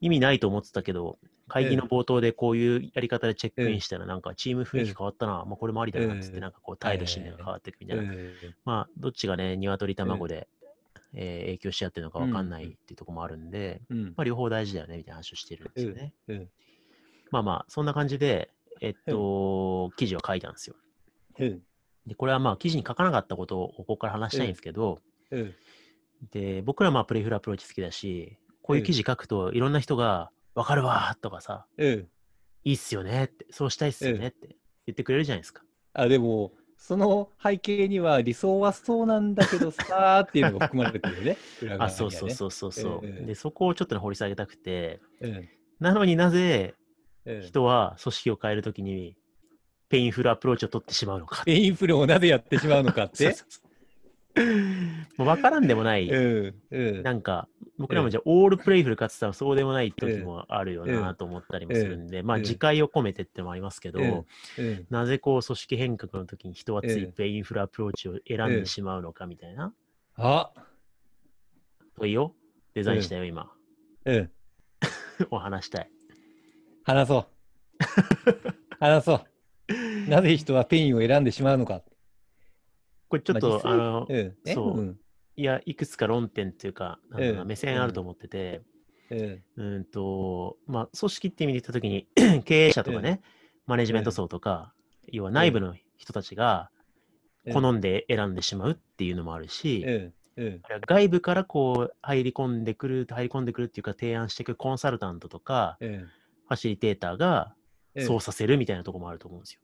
[0.00, 6.40] 意味ないと思ってたけど、会議の冒頭でこういうやり方でチェックインしたら、なんかチーム雰囲気変わったな、まあ、これもありだなっつって、ええ。
[6.40, 8.02] なんかこう、態度信念が変わっていくみたいな。
[8.02, 8.32] うん
[8.64, 10.48] まあ、どっちがね、鶏卵で、
[11.14, 14.04] えー影響し合ってるのかわかんないうんっていうところもあるんで、うん。
[14.08, 16.12] まあ、両方大事だよね、みたいな話をしてるんですよね。
[16.28, 16.48] うん
[17.30, 20.76] まあまあ、そんな感じで、えっと、記事を書いたんですよ。
[21.38, 21.62] うん
[22.06, 25.54] で、これはまあ、記事に書かなかったことをここから話したいんですけど、うん
[26.32, 32.08] で、僕らまあプレイフルアプローチ好きだし、こういう記事書くといろんな人が、わかるわーとかさ、うん。
[32.64, 34.56] いいっすよねって、そうしたいっすよねって
[34.86, 35.62] 言ってくれるじゃないですか。
[35.94, 41.36] あ、でも、その背景には理想はそうなんだけどさーっていうのが 含まれてるよね。
[41.78, 41.90] あ、ね。
[41.90, 45.48] そうそうそうそうそう、ええで、そこをちょっとね、掘り下げたくて、うん。
[45.80, 46.74] なのになぜ
[47.24, 47.42] うん。
[47.42, 49.16] 人は組織を変えるときに、
[49.88, 51.44] painful アプローチを取ってしまうのか。
[51.44, 53.32] painful をなぜやってしまうのかっそうて。
[53.34, 53.67] そうそう
[55.16, 57.02] もう分からんでもない、うんうん。
[57.02, 64.26] なんか、僕らもじゃあ、オール playful かってたらそうでもない時ええもあるよえなと思ったりもするんで、まあ、ええ自戒を込めてってのもありますけど、
[64.90, 69.72] なぜこう組織変革の時に人はついええ painful アプローチを選んええでしまうのかみたいな。
[70.16, 70.50] あ。
[71.96, 72.34] 問いを
[72.74, 73.50] デザインしたよ、今。
[74.04, 74.30] うん。
[75.30, 75.90] お話したい。
[76.84, 77.26] 話そう。
[78.80, 80.08] 話そう。
[80.08, 81.82] なぜ人は pain を選んでしまうのか。
[83.08, 84.36] これちょっと、まああの、うん。
[84.44, 84.54] え？
[84.54, 84.78] そう。
[84.78, 85.00] うん。
[85.36, 88.62] いや、いくつか論点っていうか、うなええ目線あると思ってて、
[89.10, 89.42] うん。
[89.56, 89.84] うん。
[89.84, 92.06] と、まあ、組織って意味で言った時に、
[92.44, 93.20] 経営者とかね、
[93.66, 94.74] マネジメント層とか、
[95.10, 96.70] 要は内部の人たちが
[97.44, 99.86] ええ好んで選んでしまうっていうのもあるし、
[100.86, 105.98] 外部からこう入り込んでくる、入り込んでくるっていうか提案していくコンサルタントとか、うん。
[106.00, 107.54] ファシリテーターが
[107.94, 108.06] うん。
[108.06, 109.60] そうさせるみたいなところもあると思うんですよ。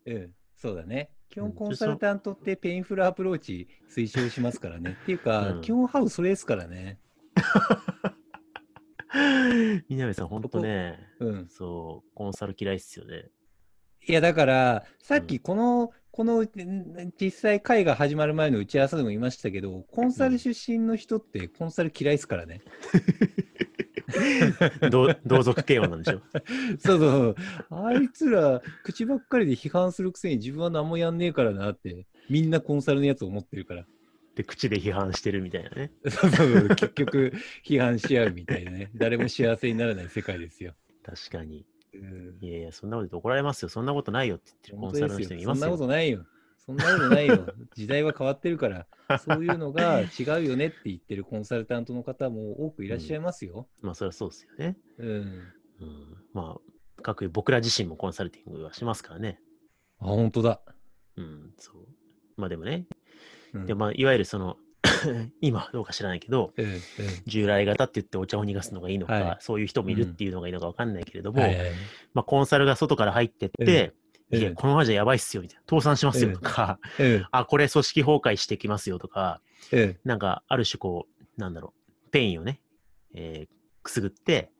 [0.68, 1.10] うんそうだね。
[1.30, 4.96] 基うん本コンサルタントって painful アプローチ推奨しますからね。
[5.02, 6.98] っていうか、うん基本 how それですからね。
[9.88, 11.48] 南さん、ほんとね、うん。
[11.48, 13.26] そう、コンサル嫌いっすよね。
[14.06, 16.48] いや、だから、さっきこの、このん
[17.20, 22.60] 実際会が始まる前の打ち合わせでも言いましたけど、コンサル出身の人ってコンサル嫌いですからね。
[24.90, 26.20] 同同族嫌悪なんでしょ。
[26.78, 27.36] そうそう
[27.68, 27.84] そう。
[27.86, 33.86] あいつら、口ばっかりで批判するくせに自分は何もやんねえからなって、みんなコンサルのやつ思ってるから。
[34.34, 35.92] で、口で批判してるみたいなね。
[36.08, 37.32] そうそうそう 結局、
[37.64, 38.90] 批判し合うみたいなね。
[38.94, 40.74] 誰も幸せにならない世界ですよ。
[41.02, 41.64] 確かに。
[41.94, 43.68] うんいやいや、そんなこと怒られますよ。
[43.68, 45.40] そんなことないよって言ってるコ本ンサルの当ですよ。
[45.40, 45.68] そんな。
[45.68, 46.26] ことないよ。
[46.66, 47.46] そんなことないよ。
[47.74, 48.86] 時代は変わってるから、
[49.18, 53.68] そういうのが 違うよねって言ってるコンサルタントの方も多くいらっしゃいますよ。
[53.82, 54.78] まあ、それはそうですよね。
[54.98, 55.08] うん。
[55.08, 56.16] うん。
[56.32, 56.72] まあ、
[57.02, 59.40] 各僕ら自身もコンサルティングはしますからね。
[59.98, 60.60] あ、本当だ。
[61.16, 61.86] うん、そう。
[62.36, 62.86] まあでもね、
[63.52, 64.56] うんでまあ、いわゆるその、
[65.40, 66.80] 今どうか知らないけど、うんうん
[67.26, 71.70] 従来型って言ってお茶を濁すのがいいのか、はいそういう人もいるっていうのがいいのか分かんないけれども、はいはい
[72.12, 73.92] まあ、コンサルが外から入ってって、え
[74.38, 75.62] いや、このままじゃやばいっすよ、みたいな。
[75.68, 76.78] 倒産しますよとか、
[77.30, 79.40] あ、これ組織崩壊してきますよとか、
[80.04, 81.74] なんか、ある種こう、なんだろ
[82.06, 82.60] う、 pain をね、
[83.14, 83.48] えー、
[83.82, 84.50] くすぐって、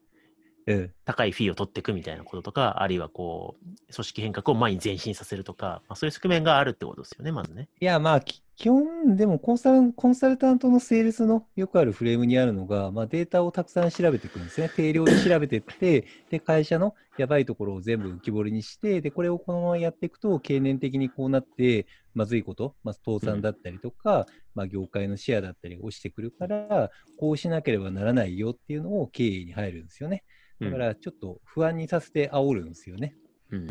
[1.05, 7.69] 高いフィーを取っていくみたいなこととか、あるいはこう、組織変革を前に前進させるとか、まあ、そういう側面があるってことですよね、まずね。
[7.81, 8.21] いや、まあ、
[8.57, 14.69] 基本、でもコンサル、コンサルタントのセールスのよくあるフレームにあるのが、まあ、データをたくさん調べていくんですね。
[14.69, 30.23] 定量で調べていって、 で、会社のやばいところを全部浮き彫りにして、で、これをこのままやっていくと、経年的にこうなって、まずいこと、まあ、倒産だったりとか、うん、まあ、業界のシェアだったりが落ちてくるから、こうしなければならないよっていうのを経営に入るんですよね。
[30.65, 33.17] だからちょっと不安にさせて煽るんですよね。
[33.51, 33.67] うん。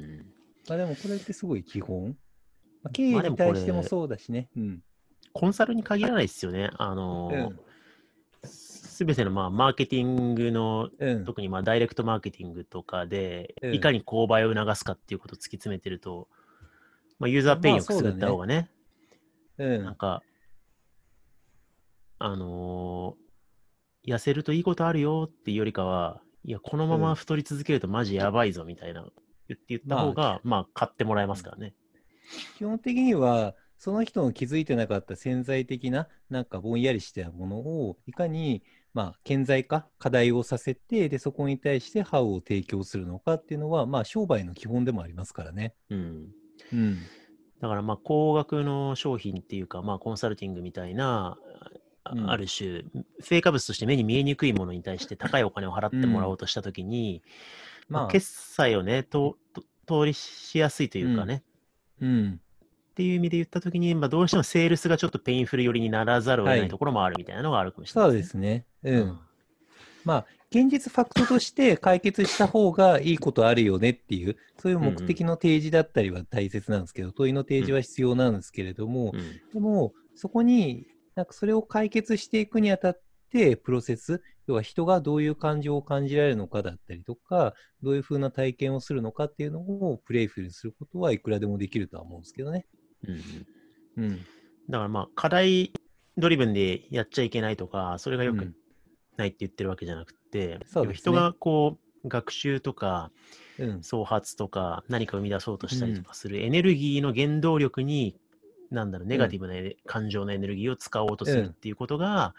[0.68, 2.16] まあでもこれってすごい基本。
[2.84, 4.50] まあ、経営に対してもそうだしね。
[4.56, 4.84] うん。
[5.34, 6.70] コンサルに限らないですよね。
[6.78, 7.52] あの
[8.44, 16.28] す、べ、てのまあマーケティングの、うん、特にまあダイレクトマーケティングとかで、うん、いかに購買を促すかっていうことを突き詰めてると、
[17.20, 18.70] まあ、ユーザーペインをくすぐった方がね、
[19.58, 20.22] まあ、ねうん、なんか、
[22.20, 29.06] あのー、痩せるといいことあるよっていうよりかは、いや、このまま太り続けるとマジやばいぞみたいな
[29.48, 31.74] 言って言った方が、まあ、まあ、買ってもらえますからね。
[32.58, 45.74] 基本的には、その人の気づいてなかった潜在的な、なんかぼんやりしたものを、いかに、まあ、顕在化、課題をさせて、で、そこに対してハウを提供するのかっていうのは、まあ、商売の基本でもありますからね。
[45.90, 46.28] うん。
[46.72, 46.98] うん。
[47.60, 51.38] だから、まあ、高額の商品っていうか、まあ、コンサルティングみたいな、
[52.04, 52.84] ある種、
[53.20, 57.22] 成果物として目に見えにくいものに対して高いお金を払ってもらおうとしたときに、
[57.90, 59.38] うん、まあ、決裁をね、と
[59.88, 61.44] 通りしやすいというかね、
[62.02, 62.40] うん、うん、
[62.92, 68.66] っていう意味で言ったときに、まあ、どうしてもセールスがちょっと painful 寄りにならざるを得ないところもあるみたいなのがあるかもしれない、ねはい、そうですね。
[68.84, 69.20] うん。
[70.04, 79.14] まあ、現実ファクトとして解決した方がいいことあるよねっていう、そういう目的の提示だったりは大切なんですけど、問いの提示は必要なんですけれども、
[79.54, 80.86] でも、そこに
[81.16, 92.66] なんかそれを解決していくにあたって、プロセス、要は人がどういう感情を感じられるのかだったりとか、どういうふうな体験をするのかっていうのをプレイフルにすることはいくらでもできるとは思うんですけどね。
[93.08, 94.04] うん。
[94.04, 94.18] うん、
[94.70, 95.72] だからまあ、課題
[96.18, 98.54] ドリブンでやっちゃいけないとか、それがよく
[99.18, 103.12] ないって言ってるわけじゃなくて、うんね、人がこう、学習とか、
[103.82, 108.18] 創発とか、何か生み出そうとしたりとかするエネルギーの原動力に
[108.74, 109.54] なんだろう、ネガティブな、
[109.86, 112.36] 感情のエネルギーを使おうとするっていうことが、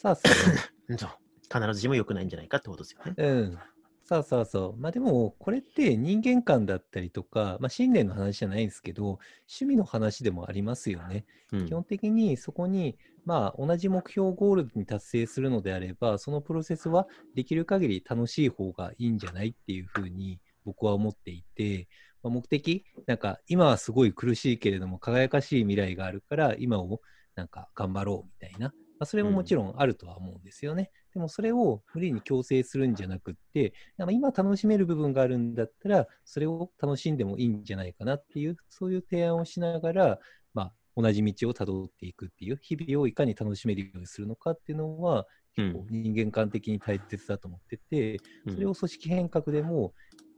[0.00, 1.10] そう そうそう
[1.52, 3.14] 必ずしも良くないんじゃないかってことですよね。
[3.16, 3.58] うん。
[4.04, 4.80] そうそうそう。
[4.80, 11.24] まあでも、これって人間観だったりとか、まあ信念の話じゃないんですけど、趣味の話でもありますよね。
[11.52, 21.88] うん、基本的にそこに、まあ同じ目標ゴールに達成するのであれば、そのプロセスはできる限り楽しい方がいいんじゃないっていうふうに僕は思っていて、
[22.26, 22.84] まあ、目的？
[23.06, 27.00] なんか今はすごい苦しいけれども輝かしい未来があるから今を
[27.36, 30.90] なんか頑張ろうみたいな、まあ、それももちろんあるとは思うんですよね。
[31.14, 33.74] うん、でもそれを無理に強制するんじゃなくって、
[34.10, 40.18] 今楽しめる部分があるんだったら、それを楽しんでもいいんじゃないかなっていう、そういう提案をしながら、
[40.54, 49.92] まあ、同じ道をたどっていくっていう、日々をいかに楽しめるようにするのかっていうのは、結構人間観的に大切だと思ってて、それを組織変革でも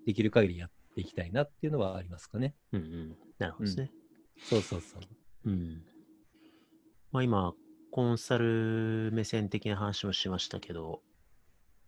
[0.05, 2.55] できる限りやっていきたいなっていうのはありますかね。
[2.73, 3.17] うんうん。
[3.39, 3.91] なるほどですね。
[4.37, 5.03] うん、そうそうそう。
[5.47, 5.83] うん。
[7.13, 7.55] まあ今、
[7.91, 11.01] コンサル目線的な話もしましたけど、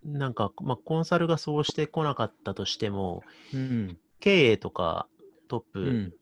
[0.05, 5.09] なんか、まあ、コンサルがそうしてこなかったとしても、うん、経営とか
[5.49, 6.13] トップ、うん、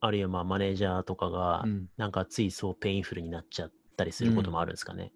[0.00, 1.64] あるいはまあマネージャーとかが、
[1.96, 5.12] なんかついそう painful になっちゃったりすることもあるんですかね。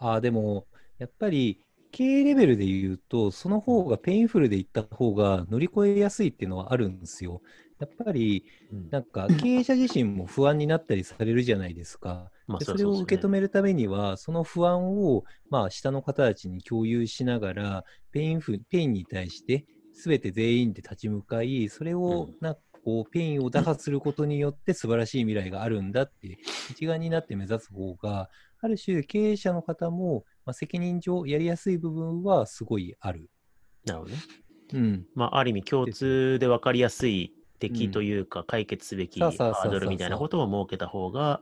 [0.00, 0.66] うん、ああ、でも、
[0.98, 1.60] やっぱり
[1.94, 7.40] 経営レベルで言うと、その方が painful でいった方が乗り越えやすいっていうのはあるんですよ。
[7.78, 8.44] やっぱり、
[8.90, 12.32] なんか経営者自身も不安になったりされるじゃないですか。
[12.48, 26.38] まあ、それを受け止めるためには、その不安を、まあ、下の方たちに共有しながら、 painf pain に対して、すべて全員で立ち向かい、それをなこう pain を打破することによって素晴らしい未来があるんだって、
[26.70, 28.28] 一丸になって目指す方が、
[28.64, 33.30] ある種経営者の方もまあ、責任上やりやすい部分はすごいある。
[33.84, 34.18] なるほどね。
[34.74, 35.06] うん。
[35.14, 41.40] まあ、ある意味共通で分かりやすい敵というか、解決すべきハードルみたいなことを設けた方が、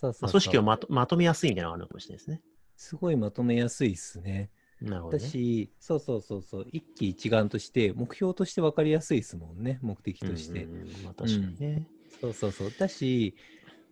[0.00, 2.40] 組織をまとまとめやすいみたいなのがあるのかもしれないですね。
[2.76, 4.50] すごいまとめやすいですね。
[4.80, 10.64] なるほど、ね、だし、そうそうそうそう、一喜一丸として、目標として分かりやすいですもんね、目的として。
[10.64, 12.72] うんうんまあ、確かにね、うん、そうそうそう。
[12.76, 13.36] だし、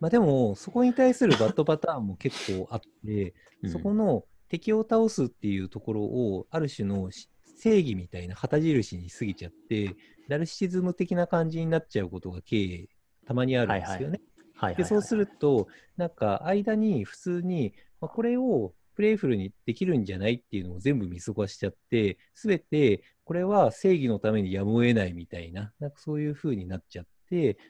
[0.01, 3.35] まあでも、そこに対するバッドパターンも結構あって、
[3.67, 7.09] そこの敵を倒すっていうところを、ある種の
[7.59, 9.95] 正義みたいな旗印に過ぎちゃって、
[10.27, 12.89] ナルシシズム的な感じになっちゃうことが経営
[13.27, 14.21] たまにあるんですよね。
[14.75, 27.11] で、そうすると、なんか間に普通に、まあ、これをプレイフルにできるんじゃないっていうのを全部見過ごしちゃって、すべてこれは正義のためにやむを得ないみたいな、なんかそういう風になっちゃって、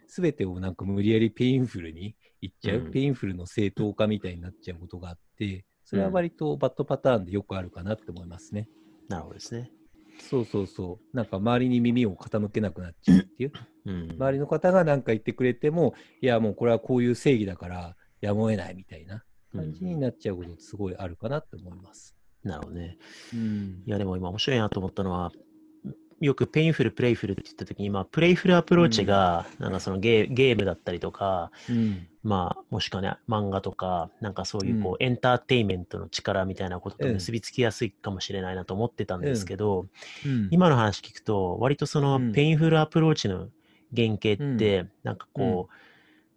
[0.08, 8.68] すべてをなんか無理やり painful にいっちゃう、うん painful の正当化みたいになっちゃうことがあって、それは割とバッドパターンでよくあるかなって思いますね。
[9.08, 9.72] なるほどですね。
[10.30, 11.16] そうそうそう。
[11.16, 13.52] なんか周りに耳を傾けなくなっちゃうっていう。
[13.86, 14.12] うん。
[14.12, 22.16] 周りの方が何か言ってくれても、いや、もうこれはこういう正義だからやむを得ないみたいな感じになっちゃうことすごいあるかなって思います。
[22.44, 22.98] なるほどね。
[23.34, 23.90] うんい。
[23.90, 25.32] や、でも今面白いなと思ったのは、
[26.22, 32.08] よく painful、playful って言ったときに、まあ、 playful アプローチが、なんかそのゲーゲームだったりとか、うん。
[32.24, 37.14] まあ、もしくはね、漫画とか、なんかそういうこう、エンターテインメントの力みたいなこととうん。
[37.16, 39.88] 結びつきやすいかもしれないなと思ってたんですけど、
[40.24, 43.50] うん、今の話聞くと、割とそのうん painful アプローチの
[43.96, 45.70] 原型って、なんかこ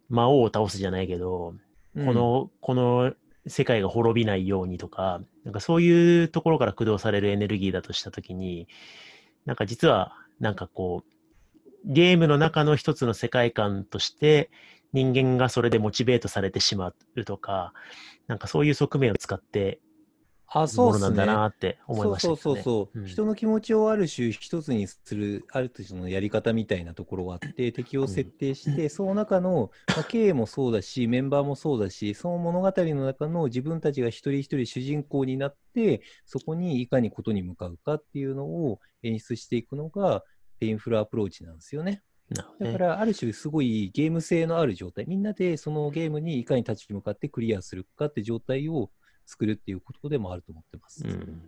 [0.09, 1.53] う、魔王を倒すじゃないけど、
[1.95, 2.05] うん。
[2.07, 3.13] こ、の、この
[3.45, 8.67] 世界が滅びないようにとか、なんかそういうところから駆動されるエネルギーだとしたときに、
[9.45, 14.49] なんか実は、なんかこう、ゲームの中の一つの世界観として、
[14.93, 17.73] 人間がそれでモチベートされてしまうとか、
[18.27, 19.79] なんかそういう側面を使って
[20.47, 21.09] あ、るそうっすね。
[21.09, 21.33] ものなんだ。
[21.33, 22.35] なって思いましたね。
[22.35, 23.07] そうそうそう、うん。
[23.07, 40.23] 人の気持ちをある種一つにするある種のやり方みたいなところがあって敵を設定して、その中の、まあ、経営もそうだしメンバーもそうだしその物語の中の自分たちが一人一人主人公になってそこにいかにことに向かうかっていうのを演出していくのが
[40.59, 42.01] painful アプローチなんですよね。
[42.59, 48.89] だから、ある種、すごいゲーム性のある状態、みんなでそのゲームにいかに立ち向かってクリアするかって状態を
[49.25, 51.03] 作るっていうことでもあると思ってます。
[51.05, 51.41] うん。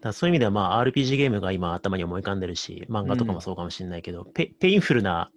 [0.00, 5.30] だそういう意味では、まあ、RPG ゲームが今頭に思い浮かんでるし、漫画とかもそうかもしれないけど、ペ painful な、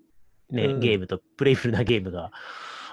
[0.50, 2.32] ねうんゲームと playful なゲームが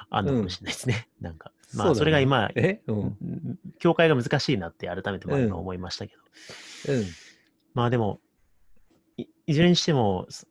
[0.09, 1.09] あるのかもしれないですね。
[1.21, 2.81] なんか、まあ、それが今、え？
[2.87, 2.99] うん。
[2.99, 6.15] うん境界が難しいなって改めて思いましたけ
[6.87, 6.95] ど。
[6.95, 7.05] うん。
[7.75, 8.21] まあでも
[9.17, 10.47] い、いずれにしても、す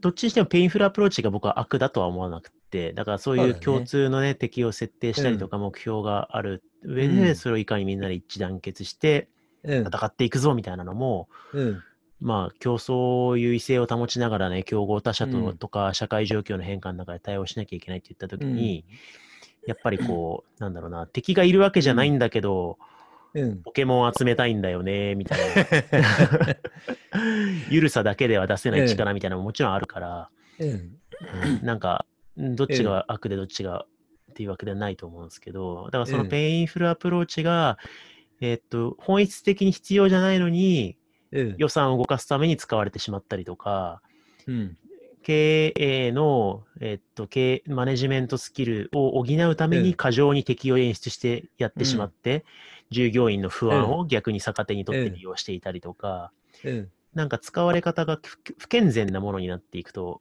[0.00, 9.28] どっちにしてもペインフルアプローチが僕は悪だとは思わなくて、だからそういう共通のね、敵を設定したりとか目標がある上で、うんそれをいかにみんなで一致団結して
[9.66, 9.86] うん。
[9.86, 11.82] 戦っていくぞみたいなのも、うん。
[12.20, 18.84] まあ競争優位性を保ちながらね、競合他社と,、うんとか社会状況の変化の中で対応しなきゃいけないって言ったときに、
[19.66, 22.78] やっぱりこう、なんだろうな、敵がいるわけじゃないんだけど、
[23.34, 23.62] うん。
[23.62, 25.38] ポケモン集めたいんだよね、みたい
[26.00, 26.56] な。
[27.68, 30.68] ゆるさだけでは出せない力みたいなのももちろんあるから、うん。
[30.68, 30.96] うん
[31.62, 32.06] なんか、
[32.40, 33.86] んどっちが悪でどっちが
[34.36, 37.78] っていうわけではないと思うんですけど、だからそのうん painful アプローチが、
[38.42, 40.98] えーっと、本質的に必要じゃないのに、
[41.32, 41.54] うん。
[41.56, 44.02] 予算を動かすために使われてしまったりとか、
[44.46, 44.76] うん。
[45.22, 52.44] 経営の、えーっと、経営マネジメントスキルを補うためうんに過剰に敵を演出してやってしまって、
[52.90, 56.30] 従業員の不安を逆に逆手に取って利用していたりとか、
[56.62, 56.90] うん。
[57.14, 60.20] なんか使われ方が不不健全なものになっていくと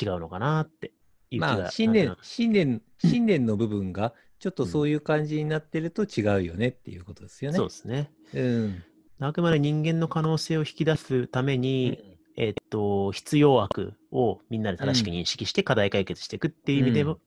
[0.00, 0.92] 違うのかなって。
[1.32, 7.56] まあ、信念なんとな、く信念、信念の部分が、ちょっとそういう感じになってると違うよねっていうことですよね。
[7.56, 8.10] そうですね。
[8.34, 8.82] うん。
[9.18, 17.18] あくまで人間の可能性を引き出すために、えっと、必要悪をみんなで正しく認識して課題解決していくっていう意味でも、うん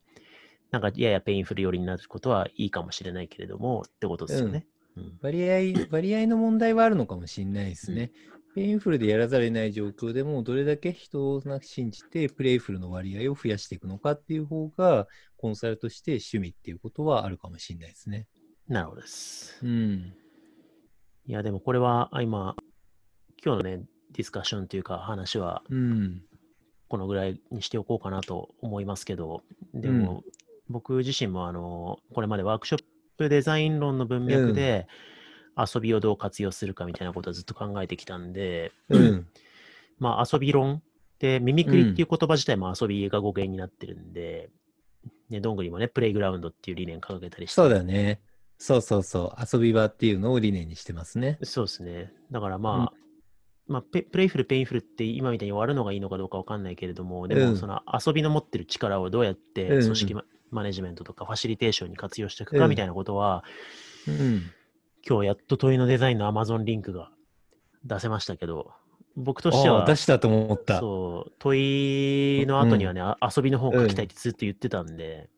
[0.71, 4.65] なんかやや painful 寄りになることはいいかもしれないけれどもってことですよね。
[4.97, 8.11] うん割合、割合の問題はあるのかもしれないですね。
[8.59, 15.07] painful でやらざるを得ない状況でも、どれだけ人を信じて playful の割合を増やしていくのかっていう方が、
[15.37, 18.27] コンサルとして趣味っていうことはあるかもしれないですね。
[18.67, 19.57] なるほどです。
[19.63, 20.13] うん。
[21.25, 22.57] いや、でもこれはあ今、
[23.41, 26.21] 今日のね、ディスカッションというか話はうん。
[26.89, 29.41] このぐらいにしておこうかなと思いますけど、
[29.73, 30.25] でも、
[30.67, 32.83] 僕自身もあの、これまでワークショッ
[33.17, 34.85] プデザイン論の文脈で、
[35.73, 39.27] 遊びをどう活用するかみたいなことをずっと考えてきたんで、うん。
[39.99, 40.81] まあ遊び論
[41.19, 44.49] で、ミミクリっていう言葉自体も遊びが語源になってるんで、
[45.29, 47.55] ね、どんぐりもね、プレイグラウンドっていう理念掲げたりして。
[47.55, 48.21] そうだね。
[48.57, 49.55] そうそうそう。
[49.55, 51.37] 遊び場っていうのを理念にしてますね。
[51.43, 52.11] そうですね。
[52.31, 52.99] だからまあ、
[53.67, 63.43] まあペ、 playful、painful って今みたいに終わるのがいいのかどうかわかんないけれども、でうんもその遊びの持ってる力をどうやってうん組織ママネジメントとかファシリテーションに活用していくかうんみたいなことは、
[64.07, 64.51] うん。
[65.07, 67.11] 今日やっと問いのデザインの Amazon リンクが
[67.85, 68.71] 出せましたけど、
[69.15, 70.79] 僕としては出したと思った。
[70.79, 75.29] そう、問いの後にはね、あ遊びの本書きたいってずっと言ってたんで、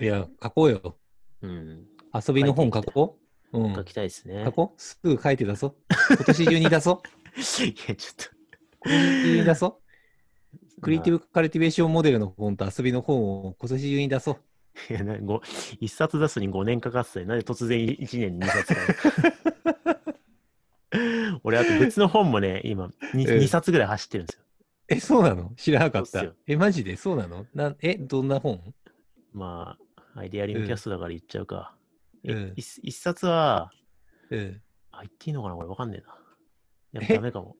[0.00, 0.96] いや、書こうよ。
[1.42, 1.86] うん。
[2.14, 3.18] 遊びの本書こ
[3.52, 3.68] う？
[3.68, 3.74] ん。
[3.74, 4.52] 書きたいですね書。
[4.52, 4.80] こう？
[4.80, 5.74] すぐ書いて出そう。
[6.10, 7.08] 今年中に出そう。
[7.64, 8.24] いや、ちょっと。
[8.84, 9.76] 今年中に出そう。
[10.82, 14.36] クリエイティブカルティベーションモデルの本と遊びの本を今年中に出そう。
[14.90, 15.40] いやなご
[15.80, 18.80] 一冊出すに5年かかってたよなんで突然1年に2冊か
[21.44, 24.42] 俺、あと別の本もね、今 2, うん2冊ぐらい走ってるんですよ。
[24.88, 25.52] え、そうなの？
[25.56, 26.24] 知らなかった。
[26.46, 26.96] え、マジで？
[26.96, 27.46] そうなの？
[27.54, 28.60] なんえ、どんな本？
[29.32, 29.76] ま
[30.14, 31.74] あ、アイデアリングキャストだから言っちゃうか。
[32.24, 33.70] えうん一一冊は、
[34.30, 34.62] うん。
[34.92, 35.54] あ、言っていいのかな？
[35.56, 37.00] これわかんねえな。
[37.00, 37.06] やっえ？
[37.08, 37.56] ぱダメかも。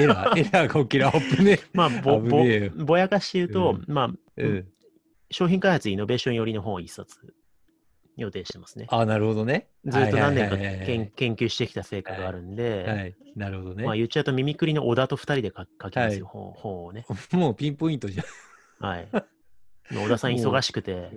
[0.00, 1.06] エラー、エラーが起きる。
[1.36, 2.44] 危ね まあ、ぼ、ぼ
[2.84, 4.42] ぼやかし言うと、まあ、え。
[4.44, 4.68] うん。
[5.30, 7.34] 商品開発イノベーション寄りの本を一冊
[8.16, 8.86] 予定してますね。
[8.90, 9.68] あ、なるほどね。
[9.84, 13.84] ずっと何年かはいはいはいはい研研究してきた成果があるんで、はい、なるほどね。
[13.84, 17.06] まあ言っちゃうと、ミミクリの小田と二人で書書きますよ、はい本本をね。
[17.32, 18.22] もうピンポイントじゃ
[18.84, 18.86] ん。
[18.86, 19.08] はい。
[19.12, 19.24] まあ
[20.04, 21.10] 小田さん忙しくて、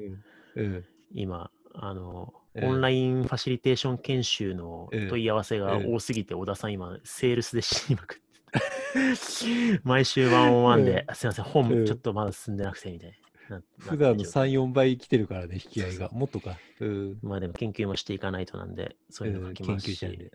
[0.56, 0.86] うん。
[1.14, 9.80] 今、あの、うんオンラインファシリテーション研修のうん問い合わせが多すぎて、小田さん今、セールスで死にまくって。
[9.84, 13.16] 毎週ワンオンワンで、すいません本ちょっとまだ進んでなくてみたいな。
[13.52, 16.10] な普段のなってる状態3、4倍来てるからね、引き合いが。
[16.12, 16.58] もっとか。
[16.80, 17.20] うん。
[17.22, 20.32] まあでも研究もしていかないとなんで、そういうの書き研ますし、究者で。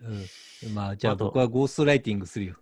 [0.66, 0.74] うん。
[0.74, 2.56] まあ、じゃあ僕はゴーストライティングするよ。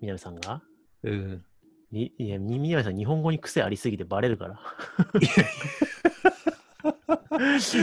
[0.00, 0.62] 南さんが？
[1.02, 1.44] うん。
[1.90, 4.60] にいや、み南さん、日本語に癖ありすぎてバレるから。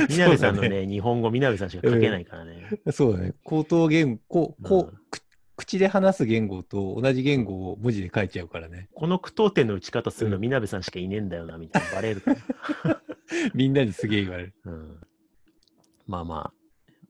[0.09, 2.69] 南さんのそうだね、日本語、南さんしか書けないからね。
[2.91, 3.33] そうだね。
[3.43, 5.19] 口頭言語、こう、こうんう、く
[5.55, 8.89] 口で話す言語と同じ言語を文字で書いちゃうからね。
[8.93, 11.91] この句読点の打ち方するの、うん南さんしかいねえんだよな、みたいな。
[11.91, 12.35] バレるか
[12.83, 13.01] ら。
[13.53, 14.53] みんなにすげえ言われる。
[14.65, 14.97] うん、
[16.07, 16.53] まあまあ、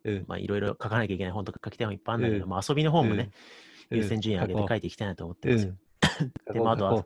[0.04, 0.26] うん。
[0.28, 5.74] まあいろいろ書かなきゃいけない本とか書きたい本いっぱいあるんだけど、うんまあ遊びの本もね、うん優先順位上げて書いていきたいなと思ってます。
[6.52, 7.06] でまああとは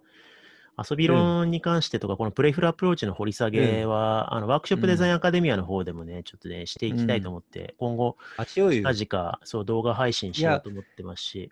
[0.78, 8.93] 遊び論に関してとか、このプレイフルアプローチの掘り下げは、あのワークショップデザインアカデミアの方でもね、ちょっとね、していきたいと思って、今後、うあしようよ。
[8.93, 11.51] 近々、そう、動画配信しようと思ってますし、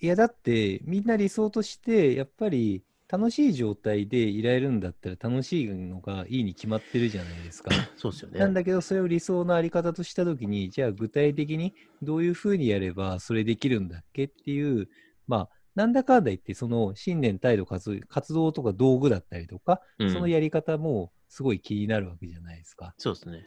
[0.00, 7.70] いや、だって、みんな理想として、やっぱり、楽しい状態でいられるんだったら楽しいのがいいに決まってるじゃないですか。
[7.96, 8.38] そうですよね。
[8.38, 14.88] なんだけど、それを理想のあり方としたときに、じゃあ具体的にどういうふうにやればそれできるんだっけっていう、
[15.26, 22.94] まあ、なんだかんだ言って、その信念、態度、活活動とか道具だったりとか、うんそのやり方もすごい気になるわけじゃないですか。
[22.98, 23.44] そうですね。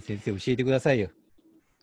[0.00, 1.10] 先生、教えてくださいよ。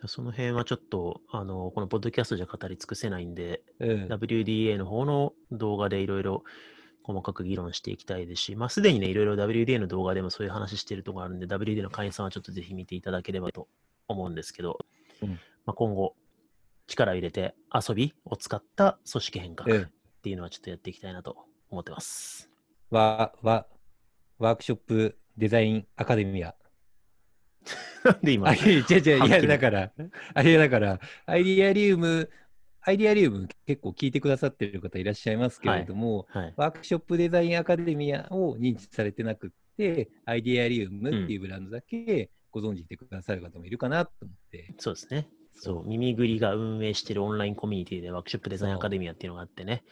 [0.05, 4.07] その辺はちょっと、あの、このポッドキャストじゃ語り尽くせないんで、うん。
[4.07, 6.43] WDA の方の動画でいろいろ
[7.03, 13.67] 細かく議論していきたいですし、まあ、すでにね、いろいろ WDA の動画でもそういう話してるところあるんで、WDA の会員さんはちょっとぜひ見ていただければと
[14.07, 14.79] 思うんですけど、
[15.21, 16.15] うんまあ、今後、
[16.89, 21.37] 力を入れて遊びを使った組織変革っうんていうのはちょっとやっていきたいなと
[21.69, 22.49] 思ってます。
[22.89, 23.67] わ、わ、
[24.37, 26.55] ワークショップデザインアカデミア。
[28.03, 29.93] な んで今あ、、違う違う、いや、だから、
[30.33, 32.29] あれだから、アイディアリウム、
[32.81, 44.73] アイディアリウム結構聞いてくださってる方いらっしゃいますけれども、はい、ワークショップデザインアカデミアを認知されてなくって、アイディアリウムっていうブランドだけご存知てくださる方もいるかなと思って。
[44.77, 45.29] そうですね。
[45.59, 49.83] そう、耳ぐりが運営しているオンラインコミュニティでワークショップデザインアカデミアっていうのがあってね、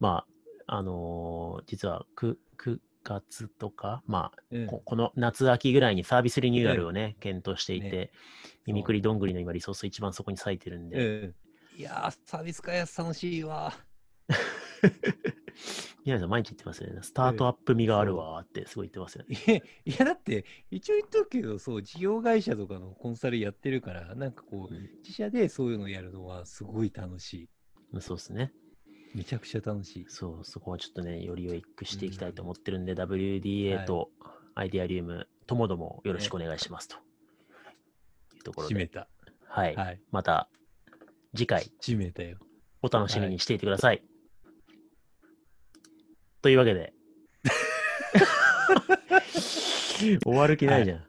[0.00, 0.24] ま
[0.66, 4.66] あ、あのー実は 9, 9月とか、まあ、うん。
[4.66, 8.10] ここの夏秋ぐらいにサービスリニューアルをね、検討していて、ね。
[8.66, 11.34] 耳くりどんぐりの今リソース一番そこに割いてるんで、うん。
[11.78, 13.72] いやー、サービス開発楽しいわ。
[16.04, 16.98] 宮根さん毎日言ってますよね。
[17.02, 19.36] スタートアップ味があるわーってすごい言ってますよね。
[19.46, 19.62] いや、い
[19.98, 27.48] やだって、一応言っとくけど、そう、事業会社とかのコンサルやってるから、なんかこう、うん自社でそういうのやるのはすごい楽し
[28.00, 28.52] そうですね。
[29.14, 29.18] い。
[29.18, 30.06] めちゃくちゃ楽しい。
[30.08, 34.10] そう、そこはちょっとね、より良くしていきたいと思ってるんで、は WDA いと
[34.54, 36.96] アイデアリウムともどもよろしくお願いしますと。
[38.34, 39.08] いうところで、閉めた。
[39.46, 39.76] はい。
[39.76, 40.00] はい。
[40.10, 40.48] また
[41.34, 42.38] 次回閉めたよ。
[42.82, 44.02] お楽しみにしていてください。
[46.42, 46.92] というわけで、
[50.24, 51.04] 終わる気ないじゃん。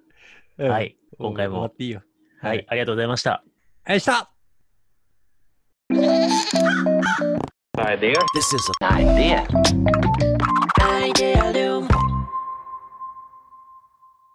[0.60, 2.04] うんはい今回も終わっていいよ。
[2.42, 3.44] はい、ありがとうございました。
[3.86, 4.16] ありがとう
[5.90, 8.14] ございました。
[8.36, 8.90] This is an
[11.12, 11.53] idea.